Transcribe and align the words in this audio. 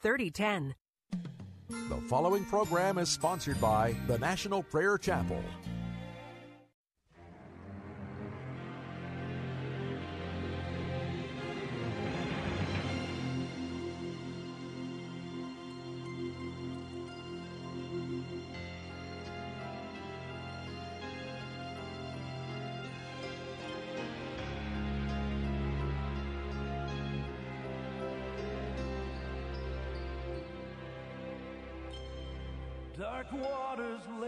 3010. 0.00 0.74
The 1.68 2.00
following 2.08 2.44
program 2.44 2.98
is 2.98 3.08
sponsored 3.08 3.60
by 3.60 3.94
the 4.06 4.18
National 4.18 4.62
Prayer 4.62 4.96
Chapel. 4.96 5.42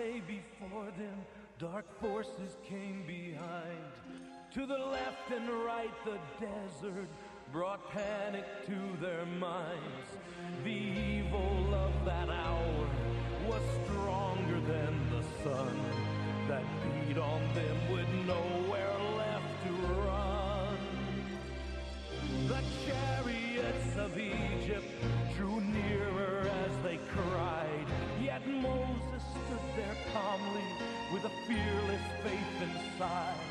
Lay 0.00 0.20
before 0.20 0.86
them, 0.96 1.18
dark 1.58 1.84
forces 2.00 2.56
came 2.66 3.04
behind. 3.06 3.92
To 4.54 4.66
the 4.66 4.78
left 4.78 5.30
and 5.34 5.48
right, 5.64 5.94
the 6.04 6.18
desert 6.40 7.08
brought 7.52 7.90
panic 7.90 8.44
to 8.66 8.78
their 9.00 9.26
minds. 9.26 10.08
The 10.64 10.70
evil 10.70 11.74
of 11.74 11.92
that 12.04 12.30
hour 12.30 12.86
was 13.46 13.62
stronger 13.84 14.60
than 14.60 14.94
the 15.10 15.24
sun 15.44 15.76
that 16.48 16.64
beat 16.82 17.18
on 17.18 17.42
them 17.54 17.92
with 17.92 18.08
nowhere 18.26 18.99
faith 33.00 33.49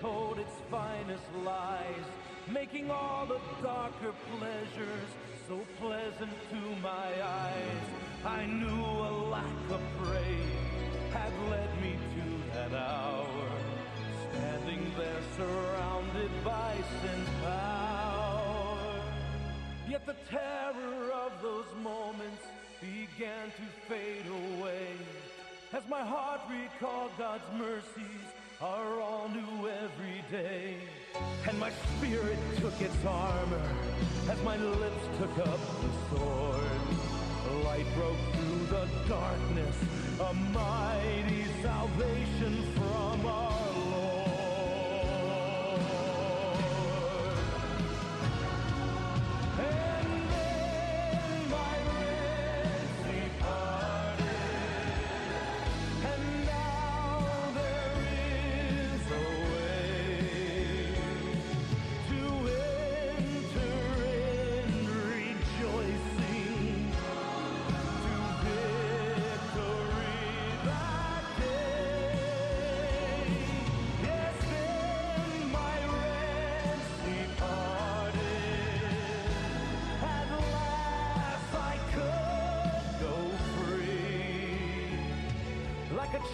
told 0.00 0.38
its 0.38 0.52
finest 0.70 1.24
lies, 1.44 2.06
making 2.52 2.90
all 2.90 3.26
the 3.26 3.40
darker 3.62 4.14
pleasures 4.36 5.08
so 5.48 5.58
pleasant 5.80 6.30
to 6.50 6.60
my 6.82 7.10
eyes. 7.22 7.84
I 8.24 8.46
knew 8.46 8.82
a 8.82 9.12
lack 9.30 9.70
of 9.70 9.80
praying 10.02 10.56
had 11.10 11.32
led 11.50 11.82
me 11.82 11.96
to 12.14 12.54
that 12.54 12.74
hour, 12.74 13.50
standing 14.30 14.92
there 14.96 15.22
surrounded 15.36 16.30
by 16.44 16.74
sin's 17.02 17.28
power. 17.42 18.78
Yet 19.88 20.06
the 20.06 20.16
terror 20.30 21.10
of 21.12 21.32
those 21.42 21.70
moments 21.82 22.44
began 22.80 23.46
to 23.46 23.88
fade 23.88 24.26
away 24.26 24.88
as 25.72 25.82
my 25.88 26.02
heart 26.02 26.40
recalled 26.48 27.10
God's 27.18 27.44
mercies 27.58 28.37
are 28.60 29.00
all 29.00 29.28
new 29.28 29.68
every 29.68 30.24
day. 30.30 30.78
And 31.48 31.58
my 31.58 31.70
spirit 31.96 32.38
took 32.56 32.80
its 32.80 33.04
armor 33.04 33.76
as 34.28 34.42
my 34.42 34.56
lips 34.56 35.04
took 35.18 35.38
up 35.46 35.60
the 35.80 36.16
sword. 36.16 37.64
Light 37.64 37.86
broke 37.94 38.16
through 38.32 38.66
the 38.66 38.88
darkness, 39.08 39.76
a 40.20 40.34
mighty 40.34 41.44
salvation 41.62 42.62
from 42.74 43.26
our 43.26 43.67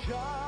like 0.07 0.44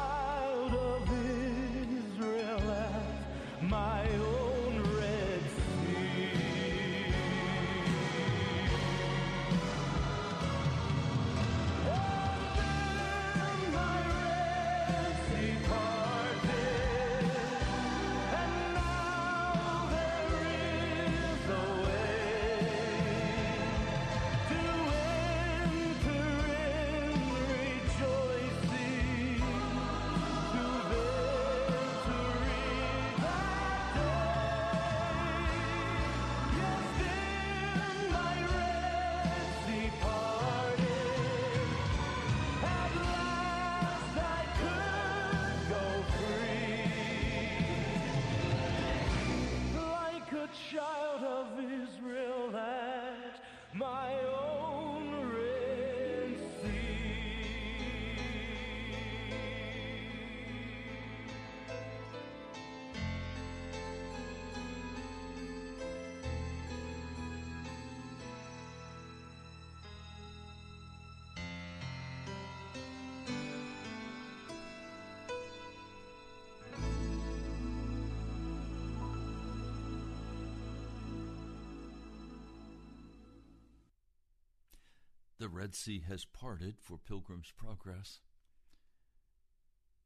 The 85.46 85.52
Red 85.52 85.76
Sea 85.76 86.02
has 86.08 86.24
parted 86.24 86.74
for 86.80 86.98
Pilgrim's 86.98 87.52
Progress. 87.56 88.18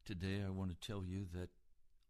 Today, 0.05 0.43
I 0.47 0.51
want 0.51 0.71
to 0.71 0.87
tell 0.87 1.03
you 1.03 1.25
that 1.33 1.49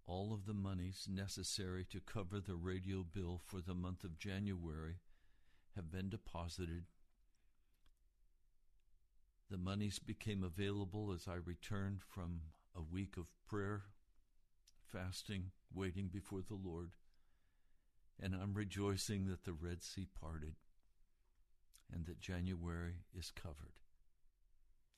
all 0.04 0.34
of 0.34 0.46
the 0.46 0.52
monies 0.52 1.06
necessary 1.08 1.84
to 1.92 2.00
cover 2.00 2.40
the 2.40 2.56
radio 2.56 3.04
bill 3.04 3.40
for 3.46 3.60
the 3.60 3.72
month 3.72 4.02
of 4.02 4.18
January 4.18 4.96
have 5.76 5.92
been 5.92 6.08
deposited. 6.08 6.86
The 9.48 9.58
monies 9.58 10.00
became 10.00 10.42
available 10.42 11.12
as 11.12 11.28
I 11.28 11.36
returned 11.36 12.00
from 12.02 12.40
a 12.74 12.82
week 12.82 13.16
of 13.16 13.26
prayer, 13.48 13.82
fasting, 14.92 15.52
waiting 15.72 16.08
before 16.12 16.42
the 16.42 16.58
Lord, 16.60 16.90
and 18.20 18.34
I'm 18.34 18.54
rejoicing 18.54 19.28
that 19.28 19.44
the 19.44 19.52
Red 19.52 19.84
Sea 19.84 20.08
parted 20.20 20.56
and 21.92 22.06
that 22.06 22.20
January 22.20 23.04
is 23.16 23.30
covered. 23.30 23.78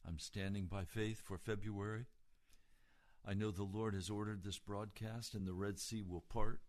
I'm 0.06 0.18
standing 0.18 0.66
by 0.66 0.84
faith 0.84 1.20
for 1.24 1.38
February. 1.38 2.06
I 3.26 3.34
know 3.34 3.50
the 3.50 3.62
Lord 3.62 3.94
has 3.94 4.10
ordered 4.10 4.42
this 4.42 4.58
broadcast, 4.58 5.34
and 5.34 5.46
the 5.46 5.52
Red 5.52 5.78
Sea 5.78 6.02
will 6.02 6.20
part, 6.20 6.60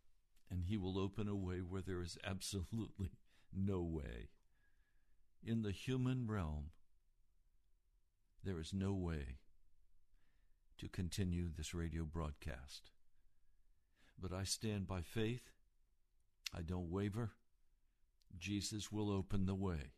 and 0.51 0.63
He 0.63 0.77
will 0.77 0.99
open 0.99 1.27
a 1.27 1.35
way 1.35 1.57
where 1.57 1.81
there 1.81 2.01
is 2.01 2.17
absolutely 2.23 3.11
no 3.53 3.81
way. 3.81 4.29
In 5.43 5.63
the 5.63 5.71
human 5.71 6.27
realm, 6.27 6.69
there 8.43 8.59
is 8.59 8.73
no 8.73 8.93
way 8.93 9.37
to 10.77 10.87
continue 10.87 11.49
this 11.49 11.73
radio 11.73 12.03
broadcast. 12.03 12.91
But 14.19 14.31
I 14.31 14.43
stand 14.43 14.87
by 14.87 15.01
faith. 15.01 15.51
I 16.55 16.61
don't 16.61 16.91
waver. 16.91 17.31
Jesus 18.37 18.91
will 18.91 19.11
open 19.11 19.45
the 19.45 19.55
way. 19.55 19.93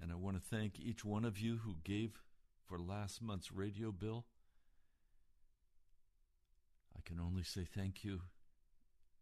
And 0.00 0.10
I 0.10 0.14
want 0.14 0.36
to 0.36 0.42
thank 0.42 0.78
each 0.78 1.04
one 1.04 1.24
of 1.24 1.38
you 1.38 1.58
who 1.58 1.76
gave 1.84 2.22
for 2.66 2.78
last 2.78 3.20
month's 3.20 3.52
radio 3.52 3.92
bill. 3.92 4.24
I 6.96 7.00
can 7.04 7.20
only 7.20 7.42
say 7.42 7.64
thank 7.64 8.04
you. 8.04 8.22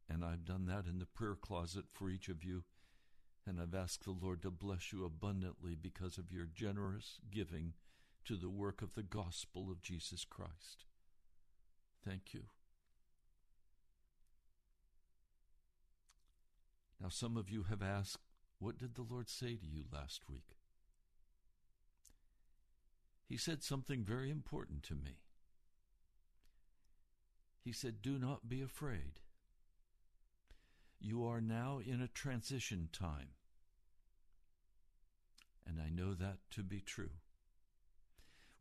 And 0.08 0.25
I've 0.25 0.44
done 0.44 0.66
that 0.66 0.86
in 0.86 0.98
the 0.98 1.06
prayer 1.06 1.34
closet 1.34 1.84
for 1.92 2.08
each 2.08 2.28
of 2.28 2.44
you. 2.44 2.64
And 3.46 3.60
I've 3.60 3.75
asked 3.75 4.04
the 4.04 4.10
Lord 4.10 4.42
to 4.42 4.50
bless 4.50 4.92
you 4.92 5.04
abundantly 5.04 5.75
because 5.75 6.19
of 6.19 6.30
your 6.30 6.46
generous 6.46 7.19
giving 7.30 7.75
to 8.25 8.36
the 8.36 8.50
work 8.50 8.82
of 8.82 8.94
the 8.94 9.02
gospel 9.02 9.70
of 9.70 9.82
Jesus 9.82 10.25
Christ. 10.25 10.84
Thank 12.04 12.34
you. 12.34 12.42
Now, 17.00 17.08
some 17.08 17.36
of 17.36 17.48
you 17.48 17.64
have 17.64 17.82
asked, 17.82 18.19
What 18.58 18.78
did 18.78 18.94
the 18.94 19.06
Lord 19.08 19.28
say 19.28 19.56
to 19.56 19.66
you 19.66 19.84
last 19.92 20.22
week? 20.28 20.57
He 23.28 23.36
said 23.36 23.62
something 23.62 24.04
very 24.04 24.30
important 24.30 24.82
to 24.84 24.94
me. 24.94 25.19
He 27.62 27.72
said, 27.72 28.00
Do 28.00 28.19
not 28.19 28.48
be 28.48 28.62
afraid. 28.62 29.20
You 30.98 31.26
are 31.26 31.40
now 31.40 31.80
in 31.84 32.00
a 32.00 32.08
transition 32.08 32.88
time. 32.90 33.28
And 35.66 35.78
I 35.78 35.90
know 35.90 36.14
that 36.14 36.38
to 36.52 36.62
be 36.62 36.80
true. 36.80 37.10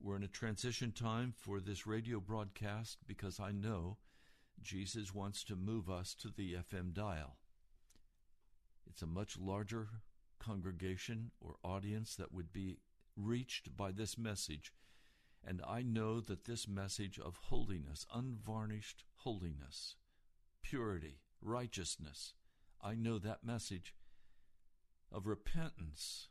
We're 0.02 0.18
in 0.18 0.24
a 0.24 0.28
transition 0.28 0.92
time 0.92 1.34
for 1.36 1.62
this 1.62 1.88
radio 1.88 2.20
broadcast 2.20 2.98
because 3.08 3.40
I 3.40 3.52
know 3.52 3.98
Jesus 4.62 5.14
wants 5.14 5.46
to 5.46 5.56
move 5.56 5.90
us 5.90 6.14
to 6.16 6.28
the 6.28 6.56
FM 6.56 6.94
dial. 6.94 7.38
It's 8.86 9.02
a 9.02 9.08
much 9.08 9.40
larger 9.40 9.88
congregation 10.40 11.32
or 11.40 11.56
audience 11.64 12.16
that 12.18 12.34
would 12.34 12.52
be 12.52 12.80
reached 13.18 13.76
by 13.76 13.92
this 13.92 14.18
message. 14.18 14.72
And 15.46 15.62
I 15.68 15.82
know 15.82 16.20
that 16.22 16.46
this 16.46 16.68
message 16.68 17.20
of 17.20 17.38
holiness, 17.50 18.06
unvarnished 18.14 19.04
holiness, 19.18 19.96
purity, 20.62 21.20
righteousness, 21.42 22.34
I 22.82 22.96
know 22.96 23.18
that 23.20 23.44
message 23.44 23.94
of 25.12 25.26
repentance 25.26 26.28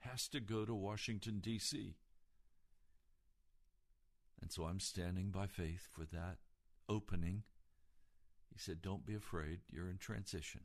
has 0.00 0.28
to 0.28 0.40
go 0.40 0.64
to 0.64 0.74
Washington, 0.74 1.40
D.C. 1.40 1.96
And 4.40 4.50
so 4.50 4.64
I'm 4.64 4.80
standing 4.80 5.30
by 5.30 5.46
faith 5.46 5.86
for 5.90 6.04
that 6.06 6.38
opening. 6.88 7.42
He 8.52 8.58
said, 8.58 8.82
Don't 8.82 9.06
be 9.06 9.14
afraid, 9.14 9.60
you're 9.70 9.90
in 9.90 9.98
transition. 9.98 10.62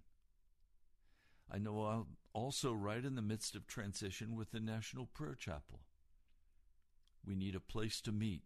I 1.51 1.57
know 1.57 1.85
I'm 1.85 2.05
also 2.33 2.73
right 2.73 3.03
in 3.03 3.15
the 3.15 3.21
midst 3.21 3.55
of 3.55 3.67
transition 3.67 4.35
with 4.35 4.51
the 4.51 4.59
National 4.59 5.05
Prayer 5.05 5.35
Chapel. 5.35 5.81
We 7.25 7.35
need 7.35 7.55
a 7.55 7.59
place 7.59 8.01
to 8.01 8.11
meet. 8.11 8.43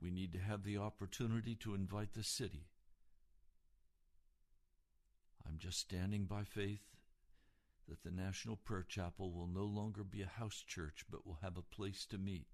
We 0.00 0.10
need 0.10 0.32
to 0.32 0.38
have 0.38 0.64
the 0.64 0.78
opportunity 0.78 1.54
to 1.56 1.74
invite 1.74 2.14
the 2.14 2.24
city. 2.24 2.66
I'm 5.46 5.58
just 5.58 5.78
standing 5.78 6.24
by 6.24 6.44
faith 6.44 6.82
that 7.88 8.02
the 8.02 8.10
National 8.10 8.56
Prayer 8.56 8.84
Chapel 8.88 9.32
will 9.32 9.48
no 9.48 9.64
longer 9.64 10.02
be 10.04 10.22
a 10.22 10.26
house 10.26 10.64
church, 10.66 11.04
but 11.10 11.26
will 11.26 11.38
have 11.42 11.56
a 11.56 11.62
place 11.62 12.06
to 12.06 12.18
meet. 12.18 12.46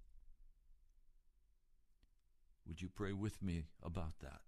Would 2.66 2.82
you 2.82 2.88
pray 2.88 3.12
with 3.12 3.42
me 3.42 3.64
about 3.82 4.18
that? 4.20 4.40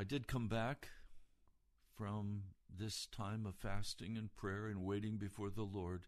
I 0.00 0.04
did 0.04 0.28
come 0.28 0.46
back 0.46 0.90
from 1.96 2.42
this 2.72 3.08
time 3.10 3.44
of 3.44 3.56
fasting 3.56 4.16
and 4.16 4.32
prayer 4.32 4.68
and 4.68 4.84
waiting 4.84 5.16
before 5.16 5.50
the 5.50 5.64
Lord 5.64 6.02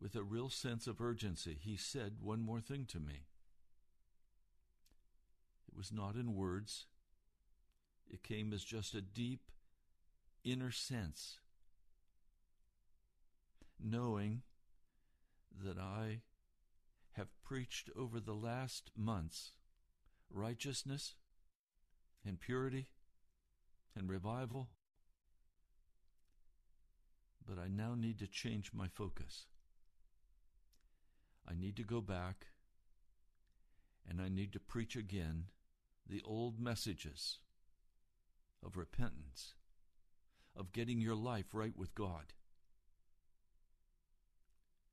with 0.00 0.16
a 0.16 0.24
real 0.24 0.48
sense 0.48 0.88
of 0.88 1.00
urgency. 1.00 1.56
He 1.60 1.76
said 1.76 2.14
one 2.20 2.40
more 2.40 2.60
thing 2.60 2.86
to 2.86 2.98
me. 2.98 3.26
It 5.68 5.76
was 5.76 5.92
not 5.92 6.16
in 6.16 6.34
words, 6.34 6.86
it 8.10 8.24
came 8.24 8.52
as 8.52 8.64
just 8.64 8.92
a 8.96 9.00
deep 9.00 9.52
inner 10.42 10.72
sense, 10.72 11.38
knowing 13.78 14.42
that 15.64 15.78
I 15.78 16.22
have 17.12 17.28
preached 17.44 17.90
over 17.96 18.18
the 18.18 18.34
last 18.34 18.90
months 18.96 19.52
righteousness 20.32 21.14
and 22.26 22.40
purity 22.40 22.88
and 23.96 24.08
revival. 24.08 24.68
But 27.46 27.58
I 27.58 27.68
now 27.68 27.94
need 27.94 28.18
to 28.18 28.26
change 28.26 28.72
my 28.72 28.86
focus. 28.88 29.46
I 31.48 31.54
need 31.54 31.76
to 31.76 31.82
go 31.82 32.00
back 32.00 32.46
and 34.08 34.20
I 34.20 34.28
need 34.28 34.52
to 34.52 34.60
preach 34.60 34.96
again 34.96 35.44
the 36.08 36.22
old 36.24 36.60
messages 36.60 37.38
of 38.64 38.76
repentance, 38.76 39.54
of 40.56 40.72
getting 40.72 41.00
your 41.00 41.14
life 41.14 41.46
right 41.52 41.76
with 41.76 41.94
God. 41.94 42.32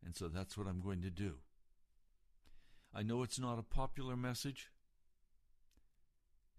And 0.06 0.16
so 0.16 0.28
that's 0.28 0.58
what 0.58 0.68
I'm 0.68 0.82
going 0.82 1.02
to 1.02 1.10
do. 1.10 1.36
I 2.94 3.04
know 3.04 3.24
it's 3.24 3.40
not 3.40 3.60
a 3.60 3.64
popular 3.64 4.16
message. 4.16 4.70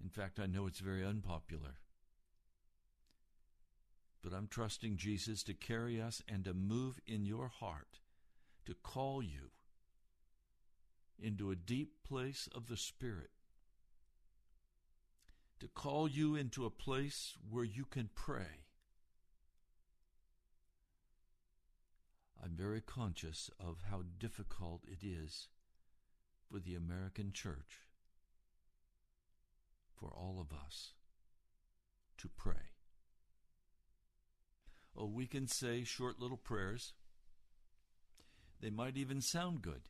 In 0.02 0.08
fact, 0.10 0.38
I 0.38 0.46
know 0.46 0.66
it's 0.66 0.78
very 0.78 1.04
unpopular. 1.04 1.80
But 4.22 4.32
I'm 4.32 4.48
trusting 4.48 4.96
Jesus 4.96 5.42
to 5.44 5.54
carry 5.54 6.00
us 6.00 6.22
and 6.28 6.44
to 6.44 6.54
move 6.54 7.00
in 7.06 7.24
your 7.24 7.48
heart, 7.48 8.00
to 8.66 8.74
call 8.74 9.22
you 9.22 9.50
into 11.18 11.50
a 11.50 11.56
deep 11.56 12.02
place 12.06 12.48
of 12.54 12.66
the 12.66 12.76
Spirit, 12.76 13.30
to 15.60 15.68
call 15.68 16.08
you 16.08 16.36
into 16.36 16.64
a 16.64 16.70
place 16.70 17.34
where 17.48 17.64
you 17.64 17.84
can 17.84 18.10
pray. 18.14 18.66
I'm 22.42 22.56
very 22.56 22.80
conscious 22.80 23.50
of 23.58 23.78
how 23.90 24.02
difficult 24.18 24.82
it 24.86 25.04
is 25.04 25.48
for 26.48 26.60
the 26.60 26.76
American 26.76 27.32
church 27.32 27.87
all 30.28 30.40
of 30.40 30.52
us 30.52 30.92
to 32.18 32.28
pray. 32.28 32.74
Oh, 34.96 35.06
we 35.06 35.26
can 35.26 35.46
say 35.46 35.84
short 35.84 36.20
little 36.20 36.36
prayers. 36.36 36.92
They 38.60 38.70
might 38.70 38.96
even 38.96 39.20
sound 39.20 39.62
good. 39.62 39.82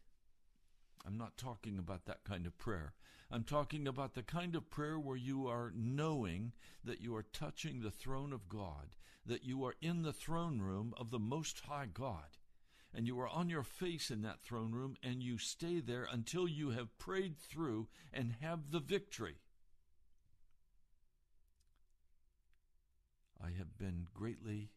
I'm 1.07 1.16
not 1.16 1.38
talking 1.38 1.78
about 1.78 2.04
that 2.04 2.25
kind 2.25 2.47
of 2.47 2.59
prayer. 2.59 2.92
I'm 3.30 3.45
talking 3.45 3.88
about 3.88 4.14
the 4.14 4.23
kind 4.23 4.54
of 4.54 4.71
prayer 4.71 4.99
where 4.99 5.16
you 5.16 5.47
are 5.49 5.73
knowing 5.75 6.52
that 6.85 7.00
you 7.00 7.16
are 7.16 7.25
touching 7.33 7.80
the 7.80 7.90
throne 7.90 8.33
of 8.33 8.49
God, 8.49 8.95
that 9.26 9.45
you 9.45 9.64
are 9.64 9.75
in 9.80 10.02
the 10.02 10.12
throne 10.12 10.61
room 10.61 10.95
of 10.97 11.11
the 11.11 11.18
Most 11.18 11.61
High 11.61 11.88
God, 11.92 12.37
and 12.95 13.07
you 13.07 13.18
are 13.21 13.28
on 13.28 13.49
your 13.49 13.62
face 13.62 14.11
in 14.11 14.23
that 14.23 14.42
throne 14.42 14.73
room, 14.73 14.97
and 15.02 15.23
you 15.23 15.38
stay 15.38 15.80
there 15.80 16.07
until 16.11 16.47
you 16.47 16.71
have 16.71 16.99
prayed 16.99 17.38
through 17.38 17.88
and 18.12 18.37
have 18.40 18.71
the 18.71 18.80
victory. 18.80 19.37
Been 23.78 24.07
greatly 24.12 24.71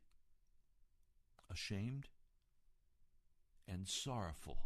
ashamed 1.51 2.07
and 3.67 3.87
sorrowful 3.87 4.57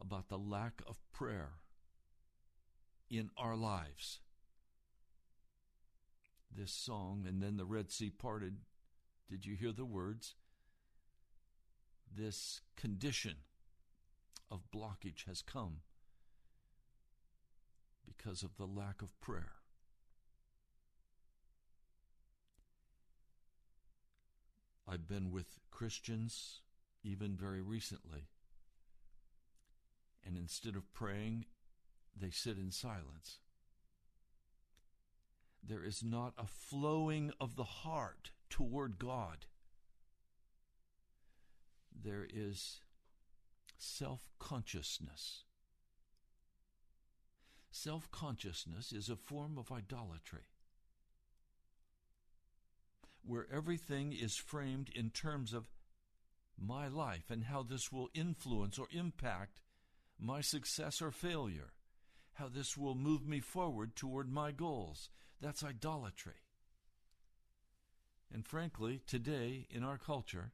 about 0.00 0.28
the 0.28 0.38
lack 0.38 0.80
of 0.86 0.98
prayer 1.12 1.54
in 3.10 3.30
our 3.36 3.56
lives. 3.56 4.20
This 6.56 6.70
song, 6.70 7.24
and 7.28 7.42
then 7.42 7.56
the 7.56 7.64
Red 7.64 7.90
Sea 7.90 8.10
parted. 8.10 8.58
Did 9.28 9.44
you 9.44 9.56
hear 9.56 9.72
the 9.72 9.84
words? 9.84 10.34
This 12.16 12.60
condition 12.76 13.36
of 14.50 14.70
blockage 14.74 15.26
has 15.26 15.42
come 15.42 15.78
because 18.06 18.42
of 18.42 18.56
the 18.56 18.66
lack 18.66 19.02
of 19.02 19.20
prayer. 19.20 19.63
I've 24.86 25.08
been 25.08 25.30
with 25.30 25.58
Christians 25.70 26.60
even 27.02 27.36
very 27.36 27.62
recently. 27.62 28.28
And 30.26 30.36
instead 30.36 30.76
of 30.76 30.92
praying, 30.92 31.46
they 32.18 32.30
sit 32.30 32.56
in 32.56 32.70
silence. 32.70 33.38
There 35.66 35.84
is 35.84 36.02
not 36.02 36.34
a 36.38 36.46
flowing 36.46 37.32
of 37.40 37.56
the 37.56 37.64
heart 37.64 38.30
toward 38.50 38.98
God. 38.98 39.46
There 41.94 42.26
is 42.30 42.80
self 43.78 44.30
consciousness. 44.38 45.44
Self 47.70 48.10
consciousness 48.10 48.92
is 48.92 49.08
a 49.08 49.16
form 49.16 49.58
of 49.58 49.72
idolatry 49.72 50.44
where 53.26 53.46
everything 53.52 54.12
is 54.12 54.36
framed 54.36 54.90
in 54.94 55.10
terms 55.10 55.52
of 55.52 55.70
my 56.58 56.88
life 56.88 57.30
and 57.30 57.44
how 57.44 57.62
this 57.62 57.90
will 57.90 58.08
influence 58.14 58.78
or 58.78 58.86
impact 58.92 59.60
my 60.18 60.40
success 60.40 61.02
or 61.02 61.10
failure, 61.10 61.72
how 62.34 62.48
this 62.48 62.76
will 62.76 62.94
move 62.94 63.26
me 63.26 63.40
forward 63.40 63.96
toward 63.96 64.30
my 64.30 64.52
goals. 64.52 65.10
That's 65.40 65.64
idolatry. 65.64 66.34
And 68.32 68.46
frankly, 68.46 69.00
today 69.06 69.66
in 69.70 69.84
our 69.84 69.98
culture, 69.98 70.52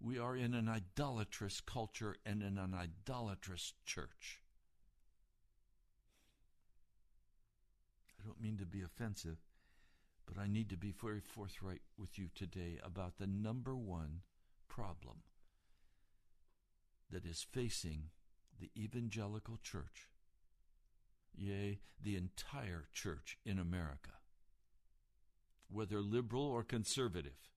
we 0.00 0.18
are 0.18 0.36
in 0.36 0.54
an 0.54 0.68
idolatrous 0.68 1.60
culture 1.60 2.16
and 2.24 2.42
in 2.42 2.58
an 2.58 2.74
idolatrous 2.74 3.72
church. 3.84 4.40
I 8.20 8.26
don't 8.26 8.40
mean 8.40 8.58
to 8.58 8.66
be 8.66 8.82
offensive, 8.82 9.38
but 10.28 10.40
I 10.40 10.46
need 10.46 10.68
to 10.70 10.76
be 10.76 10.92
very 10.92 11.20
forthright 11.20 11.80
with 11.98 12.18
you 12.18 12.26
today 12.34 12.78
about 12.84 13.16
the 13.18 13.26
number 13.26 13.74
one 13.74 14.20
problem 14.68 15.22
that 17.10 17.24
is 17.24 17.46
facing 17.50 18.10
the 18.60 18.70
evangelical 18.76 19.58
church, 19.62 20.08
yea, 21.34 21.78
the 22.02 22.16
entire 22.16 22.88
church 22.92 23.38
in 23.46 23.58
America, 23.58 24.10
whether 25.70 26.00
liberal 26.00 26.42
or 26.42 26.62
conservative. 26.62 27.48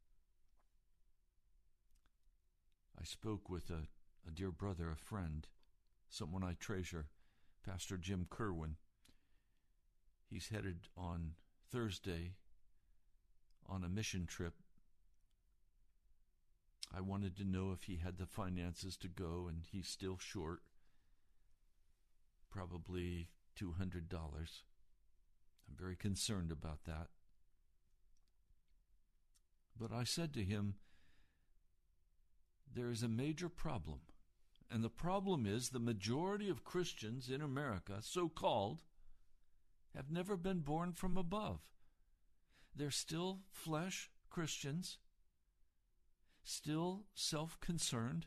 I 2.99 3.03
spoke 3.03 3.49
with 3.49 3.69
a, 3.69 3.87
a 4.27 4.31
dear 4.31 4.51
brother, 4.51 4.89
a 4.91 4.95
friend, 4.95 5.47
someone 6.07 6.43
I 6.43 6.55
treasure, 6.59 7.07
Pastor 7.65 7.97
Jim 7.97 8.27
Kerwin. 8.29 8.75
He's 10.29 10.49
headed 10.49 10.87
on 10.95 11.31
Thursday 11.71 12.35
on 13.67 13.83
a 13.83 13.89
mission 13.89 14.25
trip. 14.25 14.53
I 16.93 17.01
wanted 17.01 17.37
to 17.37 17.45
know 17.45 17.71
if 17.71 17.83
he 17.83 17.97
had 17.97 18.17
the 18.17 18.25
finances 18.25 18.97
to 18.97 19.07
go, 19.07 19.47
and 19.47 19.63
he's 19.71 19.87
still 19.87 20.17
short. 20.19 20.61
Probably 22.49 23.29
$200. 23.57 23.71
I'm 24.11 25.77
very 25.77 25.95
concerned 25.95 26.51
about 26.51 26.83
that. 26.85 27.07
But 29.79 29.93
I 29.93 30.03
said 30.03 30.33
to 30.33 30.43
him, 30.43 30.75
There 32.73 32.91
is 32.91 33.03
a 33.03 33.07
major 33.07 33.47
problem. 33.47 34.01
And 34.69 34.83
the 34.83 34.89
problem 34.89 35.45
is 35.45 35.69
the 35.69 35.79
majority 35.79 36.49
of 36.49 36.63
Christians 36.63 37.29
in 37.29 37.41
America, 37.41 37.97
so 38.01 38.29
called, 38.29 38.83
have 39.95 40.09
never 40.09 40.37
been 40.37 40.59
born 40.59 40.93
from 40.93 41.17
above. 41.17 41.59
They're 42.75 42.91
still 42.91 43.39
flesh 43.51 44.09
Christians, 44.29 44.97
still 46.43 47.03
self 47.13 47.59
concerned, 47.59 48.25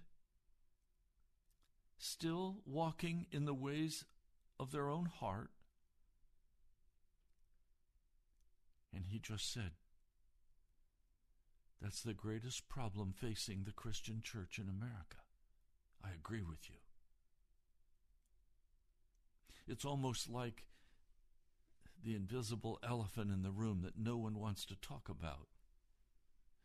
still 1.99 2.59
walking 2.67 3.27
in 3.31 3.47
the 3.47 3.55
ways 3.55 4.05
of 4.61 4.71
their 4.71 4.89
own 4.89 5.07
heart. 5.07 5.51
And 8.95 9.07
he 9.07 9.19
just 9.19 9.53
said, 9.53 9.73
That's 11.81 12.03
the 12.03 12.15
greatest 12.15 12.69
problem 12.69 13.13
facing 13.13 13.65
the 13.65 13.73
Christian 13.73 14.21
church 14.23 14.59
in 14.59 14.69
America. 14.69 15.19
I 16.05 16.11
agree 16.11 16.43
with 16.43 16.69
you. 16.69 16.77
It's 19.67 19.85
almost 19.85 20.29
like 20.29 20.67
the 22.05 22.15
invisible 22.15 22.79
elephant 22.87 23.31
in 23.31 23.43
the 23.43 23.51
room 23.51 23.81
that 23.83 23.99
no 23.99 24.17
one 24.17 24.39
wants 24.39 24.65
to 24.67 24.77
talk 24.77 25.09
about. 25.09 25.49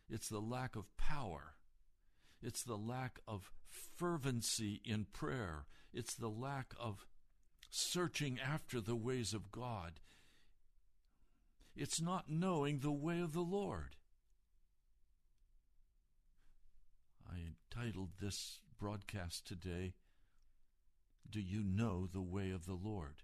It's 0.10 0.28
the 0.28 0.42
lack 0.42 0.76
of 0.76 0.96
power. 0.98 1.56
It's 2.42 2.64
the 2.64 2.78
lack 2.78 3.20
of 3.28 3.52
fervency 3.98 4.82
in 4.84 5.06
prayer. 5.14 5.66
It's 5.94 6.16
the 6.16 6.30
lack 6.30 6.74
of 6.80 7.06
searching 7.70 8.40
after 8.40 8.82
the 8.82 8.96
ways 8.96 9.34
of 9.34 9.52
God. 9.52 10.00
It's 11.76 12.02
not 12.02 12.30
knowing 12.30 12.80
the 12.80 12.92
way 12.92 13.20
of 13.22 13.34
the 13.34 13.42
Lord. 13.42 13.96
I 17.32 17.38
entitled 17.76 18.10
this 18.20 18.60
broadcast 18.80 19.48
today, 19.48 19.94
Do 21.30 21.40
You 21.40 21.64
Know 21.64 22.08
the 22.12 22.22
Way 22.22 22.50
of 22.50 22.66
the 22.66 22.74
Lord? 22.74 23.22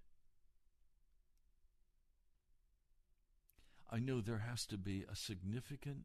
I 3.96 4.00
know 4.00 4.20
there 4.20 4.44
has 4.46 4.66
to 4.66 4.78
be 4.78 5.06
a 5.10 5.16
significant 5.16 6.04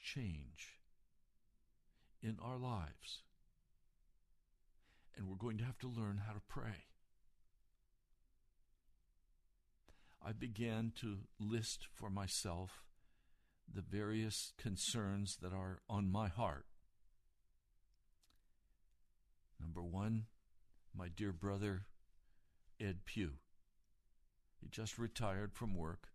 change 0.00 0.78
in 2.22 2.38
our 2.42 2.56
lives. 2.56 3.24
And 5.14 5.28
we're 5.28 5.36
going 5.36 5.58
to 5.58 5.64
have 5.64 5.78
to 5.80 5.86
learn 5.86 6.22
how 6.26 6.32
to 6.32 6.40
pray. 6.48 6.86
I 10.24 10.32
began 10.32 10.92
to 11.02 11.18
list 11.38 11.88
for 11.94 12.08
myself 12.08 12.84
the 13.70 13.82
various 13.82 14.54
concerns 14.56 15.36
that 15.42 15.52
are 15.52 15.80
on 15.90 16.10
my 16.10 16.28
heart. 16.28 16.64
Number 19.60 19.82
one, 19.82 20.24
my 20.96 21.08
dear 21.14 21.32
brother 21.32 21.82
Ed 22.80 23.00
Pugh. 23.04 23.34
He 24.58 24.68
just 24.70 24.96
retired 24.96 25.52
from 25.52 25.76
work 25.76 26.08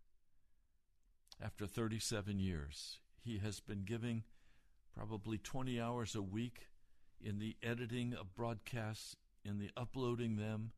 after 1.42 1.66
37 1.66 2.38
years. 2.38 2.98
He 3.22 3.38
has 3.38 3.60
been 3.60 3.84
giving 3.84 4.24
probably 4.96 5.38
20 5.38 5.80
hours 5.80 6.14
a 6.14 6.22
week 6.22 6.68
in 7.20 7.38
the 7.38 7.56
editing 7.62 8.14
of 8.14 8.34
broadcasts, 8.34 9.16
in 9.44 9.58
the 9.58 9.70
uploading 9.76 10.36
them, 10.36 10.72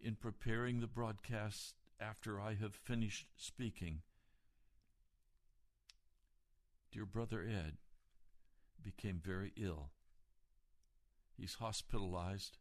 in 0.00 0.14
preparing 0.14 0.80
the 0.80 0.86
broadcasts 0.86 1.74
after 2.00 2.40
I 2.40 2.54
have 2.54 2.74
finished 2.74 3.26
speaking. 3.36 4.00
Dear 6.92 7.06
brother 7.06 7.42
Ed 7.42 7.74
became 8.82 9.20
very 9.24 9.52
ill. 9.56 9.90
He's 11.36 11.54
hospitalized. 11.54 12.58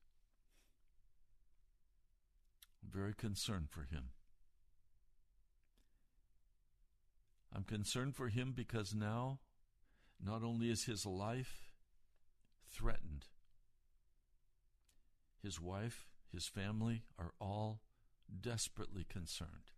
I'm 2.83 2.91
very 2.91 3.13
concerned 3.13 3.69
for 3.69 3.81
him. 3.81 4.09
I'm 7.55 7.63
concerned 7.63 8.15
for 8.15 8.29
him 8.29 8.53
because 8.55 8.93
now 8.93 9.39
not 10.23 10.43
only 10.43 10.69
is 10.69 10.85
his 10.85 11.05
life 11.05 11.69
threatened, 12.71 13.25
his 15.41 15.59
wife, 15.59 16.07
his 16.31 16.47
family 16.47 17.03
are 17.17 17.31
all 17.39 17.81
desperately 18.41 19.05
concerned. 19.07 19.71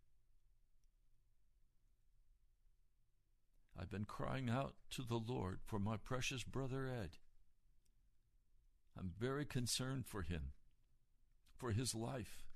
I've 3.79 3.89
been 3.89 4.05
crying 4.05 4.49
out 4.49 4.73
to 4.91 5.03
the 5.03 5.19
Lord 5.19 5.59
for 5.65 5.79
my 5.79 5.97
precious 5.97 6.43
brother 6.43 6.87
Ed. 6.87 7.11
I'm 8.97 9.11
very 9.17 9.45
concerned 9.45 10.05
for 10.05 10.21
him, 10.21 10.51
for 11.57 11.71
his 11.71 11.95
life. 11.95 12.50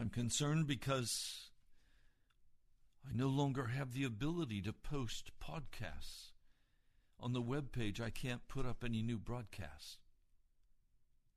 I'm 0.00 0.08
concerned 0.08 0.66
because 0.66 1.50
I 3.06 3.14
no 3.14 3.26
longer 3.26 3.66
have 3.66 3.92
the 3.92 4.04
ability 4.04 4.62
to 4.62 4.72
post 4.72 5.30
podcasts. 5.46 6.30
On 7.18 7.34
the 7.34 7.42
web 7.42 7.70
page, 7.70 8.00
I 8.00 8.08
can't 8.08 8.48
put 8.48 8.64
up 8.64 8.82
any 8.82 9.02
new 9.02 9.18
broadcasts. 9.18 9.98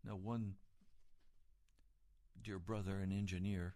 Now, 0.02 0.16
one 0.16 0.54
dear 2.42 2.58
brother, 2.58 3.00
an 3.00 3.12
engineer, 3.12 3.76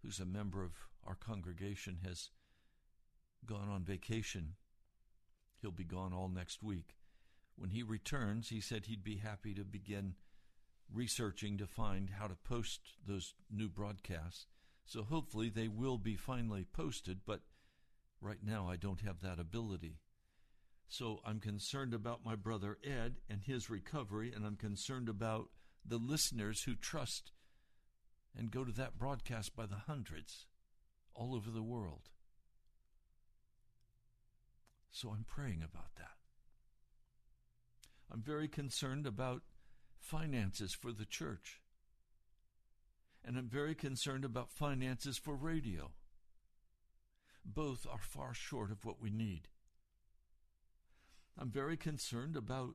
who's 0.00 0.20
a 0.20 0.24
member 0.24 0.62
of 0.62 0.74
our 1.04 1.16
congregation, 1.16 1.98
has 2.06 2.30
gone 3.44 3.68
on 3.68 3.82
vacation. 3.82 4.54
He'll 5.60 5.72
be 5.72 5.82
gone 5.82 6.12
all 6.12 6.28
next 6.28 6.62
week. 6.62 6.98
When 7.56 7.70
he 7.70 7.82
returns, 7.82 8.50
he 8.50 8.60
said 8.60 8.86
he'd 8.86 9.02
be 9.02 9.16
happy 9.16 9.54
to 9.54 9.64
begin 9.64 10.14
researching 10.92 11.58
to 11.58 11.66
find 11.66 12.10
how 12.18 12.26
to 12.26 12.36
post 12.36 12.80
those 13.06 13.34
new 13.50 13.68
broadcasts. 13.68 14.46
So 14.86 15.02
hopefully 15.02 15.48
they 15.48 15.68
will 15.68 15.98
be 15.98 16.16
finally 16.16 16.64
posted, 16.64 17.20
but 17.26 17.40
right 18.20 18.42
now 18.42 18.68
I 18.68 18.76
don't 18.76 19.00
have 19.00 19.20
that 19.20 19.38
ability. 19.38 19.98
So 20.86 21.20
I'm 21.24 21.40
concerned 21.40 21.94
about 21.94 22.24
my 22.24 22.36
brother 22.36 22.78
Ed 22.84 23.16
and 23.28 23.42
his 23.42 23.70
recovery, 23.70 24.32
and 24.34 24.44
I'm 24.44 24.56
concerned 24.56 25.08
about 25.08 25.48
the 25.84 25.96
listeners 25.98 26.62
who 26.62 26.74
trust 26.74 27.32
and 28.36 28.50
go 28.50 28.64
to 28.64 28.72
that 28.72 28.98
broadcast 28.98 29.56
by 29.56 29.66
the 29.66 29.82
hundreds 29.86 30.46
all 31.14 31.34
over 31.34 31.50
the 31.50 31.62
world. 31.62 32.10
So 34.90 35.10
I'm 35.10 35.24
praying 35.24 35.62
about 35.64 35.94
that. 35.96 36.10
I'm 38.12 38.22
very 38.22 38.48
concerned 38.48 39.06
about 39.06 39.42
finances 40.04 40.74
for 40.74 40.92
the 40.92 41.06
church. 41.06 41.60
And 43.24 43.38
I'm 43.38 43.48
very 43.48 43.74
concerned 43.74 44.24
about 44.24 44.50
finances 44.50 45.16
for 45.16 45.34
radio. 45.34 45.92
Both 47.44 47.86
are 47.90 47.98
far 47.98 48.34
short 48.34 48.70
of 48.70 48.84
what 48.84 49.00
we 49.00 49.10
need. 49.10 49.48
I'm 51.38 51.50
very 51.50 51.76
concerned 51.76 52.36
about 52.36 52.74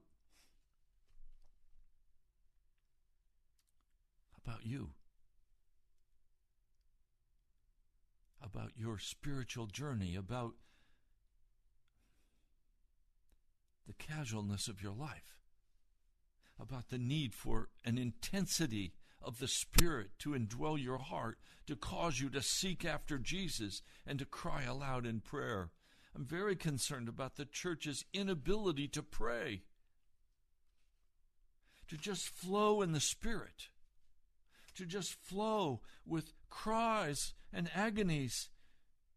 about 4.44 4.66
you. 4.66 4.90
About 8.42 8.72
your 8.76 8.98
spiritual 8.98 9.68
journey, 9.68 10.16
about 10.16 10.54
the 13.86 13.94
casualness 13.94 14.68
of 14.68 14.82
your 14.82 14.94
life, 14.94 15.38
about 16.60 16.90
the 16.90 16.98
need 16.98 17.34
for 17.34 17.70
an 17.86 17.98
intensity 17.98 18.94
of 19.22 19.40
the 19.40 19.48
Spirit 19.48 20.12
to 20.20 20.32
indwell 20.32 20.82
your 20.82 20.98
heart, 20.98 21.38
to 21.68 21.76
cause 21.76 22.20
you 22.20 22.30
to 22.30 22.42
seek 22.42 22.86
after 22.86 23.18
Jesus 23.18 23.82
and 24.06 24.20
to 24.20 24.26
cry 24.26 24.64
aloud 24.64 25.06
in 25.06 25.20
prayer. 25.20 25.72
I'm 26.16 26.26
very 26.26 26.56
concerned 26.56 27.08
about 27.08 27.36
the 27.36 27.46
church's 27.46 28.06
inability 28.14 28.88
to 28.90 29.04
pray, 29.04 29.64
to 31.88 31.98
just 31.98 32.28
flow 32.28 32.82
in 32.82 32.94
the 32.94 33.00
Spirit, 33.00 33.70
to 34.76 34.86
just 34.86 35.14
flow 35.14 35.82
with 36.06 36.34
cries 36.50 37.34
and 37.54 37.70
agonies 37.76 38.50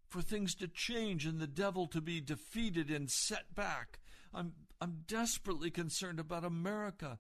for 0.09 0.21
things 0.21 0.55
to 0.57 0.69
change 0.69 1.25
and 1.25 1.41
the 1.41 1.47
devil 1.47 1.87
to 1.87 2.01
be 2.01 2.21
defeated 2.21 2.91
and 2.91 3.11
set 3.11 3.55
back. 3.55 3.99
I'm, 4.35 4.53
I'm 4.81 5.05
desperately 5.07 5.71
concerned 5.71 6.21
about 6.21 6.45
America, 6.45 7.19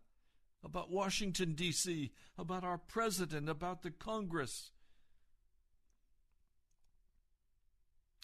about 0.64 0.90
Washington, 0.90 1.54
D.C., 1.54 2.12
about 2.38 2.64
our 2.64 2.78
president, 2.78 3.48
about 3.48 3.82
the 3.82 3.90
Congress. 3.90 4.70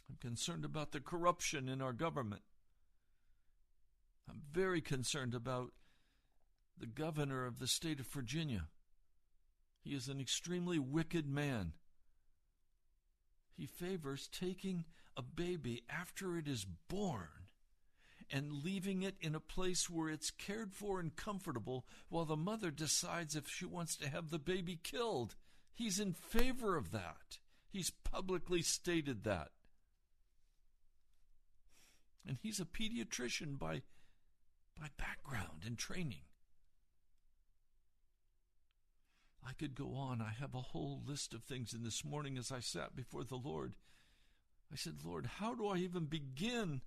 I'm 0.08 0.16
concerned 0.16 0.64
about 0.64 0.92
the 0.92 1.00
corruption 1.00 1.68
in 1.68 1.82
our 1.82 1.92
government. 1.92 2.42
I'm 4.28 4.42
very 4.52 4.80
concerned 4.80 5.34
about 5.34 5.72
the 6.78 6.86
governor 6.86 7.44
of 7.44 7.58
the 7.58 7.66
state 7.66 7.98
of 8.00 8.06
Virginia. 8.06 8.68
He 9.80 9.90
is 9.90 10.08
an 10.08 10.20
extremely 10.20 10.78
wicked 10.78 11.26
man. 11.26 11.72
He 13.56 13.66
favors 13.66 14.28
taking 14.28 14.84
a 15.16 15.22
baby 15.22 15.82
after 15.90 16.36
it 16.36 16.46
is 16.46 16.64
born 16.88 17.37
and 18.30 18.64
leaving 18.64 19.02
it 19.02 19.14
in 19.20 19.34
a 19.34 19.40
place 19.40 19.88
where 19.88 20.08
it's 20.10 20.30
cared 20.30 20.72
for 20.74 21.00
and 21.00 21.16
comfortable 21.16 21.86
while 22.08 22.24
the 22.24 22.36
mother 22.36 22.70
decides 22.70 23.34
if 23.34 23.48
she 23.48 23.64
wants 23.64 23.96
to 23.96 24.08
have 24.08 24.30
the 24.30 24.38
baby 24.38 24.78
killed. 24.82 25.34
He's 25.74 25.98
in 26.00 26.12
favor 26.12 26.76
of 26.76 26.90
that. 26.90 27.38
He's 27.70 27.90
publicly 27.90 28.62
stated 28.62 29.24
that. 29.24 29.50
And 32.26 32.38
he's 32.42 32.60
a 32.60 32.64
pediatrician 32.64 33.58
by, 33.58 33.82
by 34.78 34.88
background 34.98 35.62
and 35.66 35.78
training. 35.78 36.24
I 39.46 39.52
could 39.54 39.74
go 39.74 39.94
on. 39.94 40.20
I 40.20 40.32
have 40.38 40.54
a 40.54 40.60
whole 40.60 41.00
list 41.06 41.32
of 41.32 41.42
things. 41.42 41.72
And 41.72 41.84
this 41.84 42.04
morning, 42.04 42.36
as 42.36 42.52
I 42.52 42.60
sat 42.60 42.94
before 42.94 43.24
the 43.24 43.36
Lord, 43.36 43.76
I 44.70 44.76
said, 44.76 44.96
Lord, 45.04 45.26
how 45.38 45.54
do 45.54 45.68
I 45.68 45.76
even 45.76 46.04
begin 46.04 46.82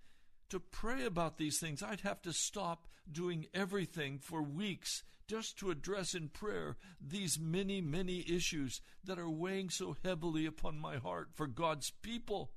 to 0.51 0.59
pray 0.59 1.05
about 1.05 1.37
these 1.37 1.59
things? 1.59 1.81
I'd 1.81 2.01
have 2.01 2.21
to 2.23 2.33
stop 2.33 2.87
doing 3.11 3.47
everything 3.53 4.19
for 4.19 4.41
weeks 4.41 5.03
just 5.27 5.57
to 5.59 5.71
address 5.71 6.13
in 6.13 6.27
prayer 6.27 6.75
these 6.99 7.39
many, 7.39 7.79
many 7.79 8.19
issues 8.27 8.81
that 9.03 9.17
are 9.17 9.29
weighing 9.29 9.69
so 9.69 9.95
heavily 10.03 10.45
upon 10.45 10.77
my 10.77 10.97
heart 10.97 11.29
for 11.33 11.47
God's 11.47 11.91
people. 12.01 12.51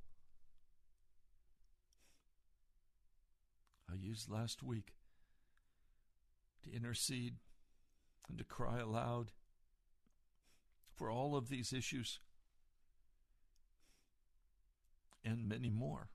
I 3.90 3.94
used 3.94 4.28
last 4.30 4.62
week 4.62 4.94
to 6.64 6.74
intercede 6.74 7.36
and 8.28 8.38
to 8.38 8.44
cry 8.44 8.80
aloud 8.80 9.30
for 10.96 11.10
all 11.10 11.36
of 11.36 11.48
these 11.48 11.72
issues 11.72 12.18
and 15.24 15.48
many 15.48 15.70
more. 15.70 16.08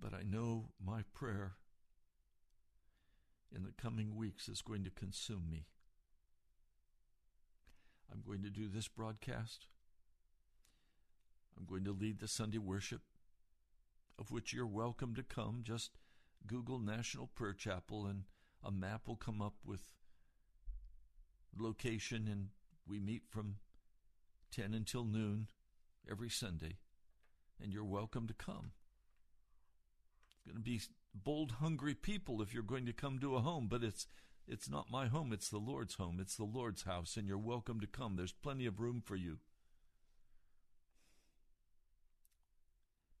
But 0.00 0.14
I 0.14 0.22
know 0.22 0.70
my 0.84 1.02
prayer 1.12 1.54
in 3.54 3.64
the 3.64 3.72
coming 3.72 4.14
weeks 4.14 4.48
is 4.48 4.62
going 4.62 4.84
to 4.84 4.90
consume 4.90 5.50
me. 5.50 5.66
I'm 8.10 8.22
going 8.26 8.42
to 8.42 8.50
do 8.50 8.68
this 8.68 8.88
broadcast. 8.88 9.66
I'm 11.58 11.66
going 11.66 11.84
to 11.84 11.92
lead 11.92 12.20
the 12.20 12.28
Sunday 12.28 12.58
worship, 12.58 13.02
of 14.18 14.30
which 14.30 14.52
you're 14.52 14.66
welcome 14.66 15.14
to 15.16 15.22
come. 15.22 15.60
Just 15.62 15.98
Google 16.46 16.78
National 16.78 17.26
Prayer 17.26 17.52
Chapel, 17.52 18.06
and 18.06 18.24
a 18.62 18.70
map 18.70 19.08
will 19.08 19.16
come 19.16 19.42
up 19.42 19.54
with 19.64 19.82
location, 21.58 22.28
and 22.30 22.48
we 22.86 23.00
meet 23.00 23.22
from 23.28 23.56
10 24.52 24.74
until 24.74 25.04
noon 25.04 25.48
every 26.08 26.30
Sunday, 26.30 26.76
and 27.62 27.72
you're 27.72 27.84
welcome 27.84 28.26
to 28.28 28.34
come. 28.34 28.70
Going 30.48 30.64
to 30.64 30.70
be 30.70 30.80
bold, 31.14 31.52
hungry 31.60 31.94
people 31.94 32.40
if 32.40 32.54
you're 32.54 32.62
going 32.62 32.86
to 32.86 32.92
come 32.92 33.18
to 33.18 33.36
a 33.36 33.40
home, 33.40 33.68
but 33.68 33.84
it's 33.84 34.06
it's 34.46 34.70
not 34.70 34.90
my 34.90 35.08
home, 35.08 35.30
it's 35.30 35.50
the 35.50 35.58
Lord's 35.58 35.96
home. 35.96 36.18
It's 36.20 36.36
the 36.36 36.44
Lord's 36.44 36.84
house, 36.84 37.18
and 37.18 37.28
you're 37.28 37.36
welcome 37.36 37.80
to 37.80 37.86
come. 37.86 38.16
There's 38.16 38.32
plenty 38.32 38.64
of 38.64 38.80
room 38.80 39.02
for 39.04 39.14
you. 39.14 39.38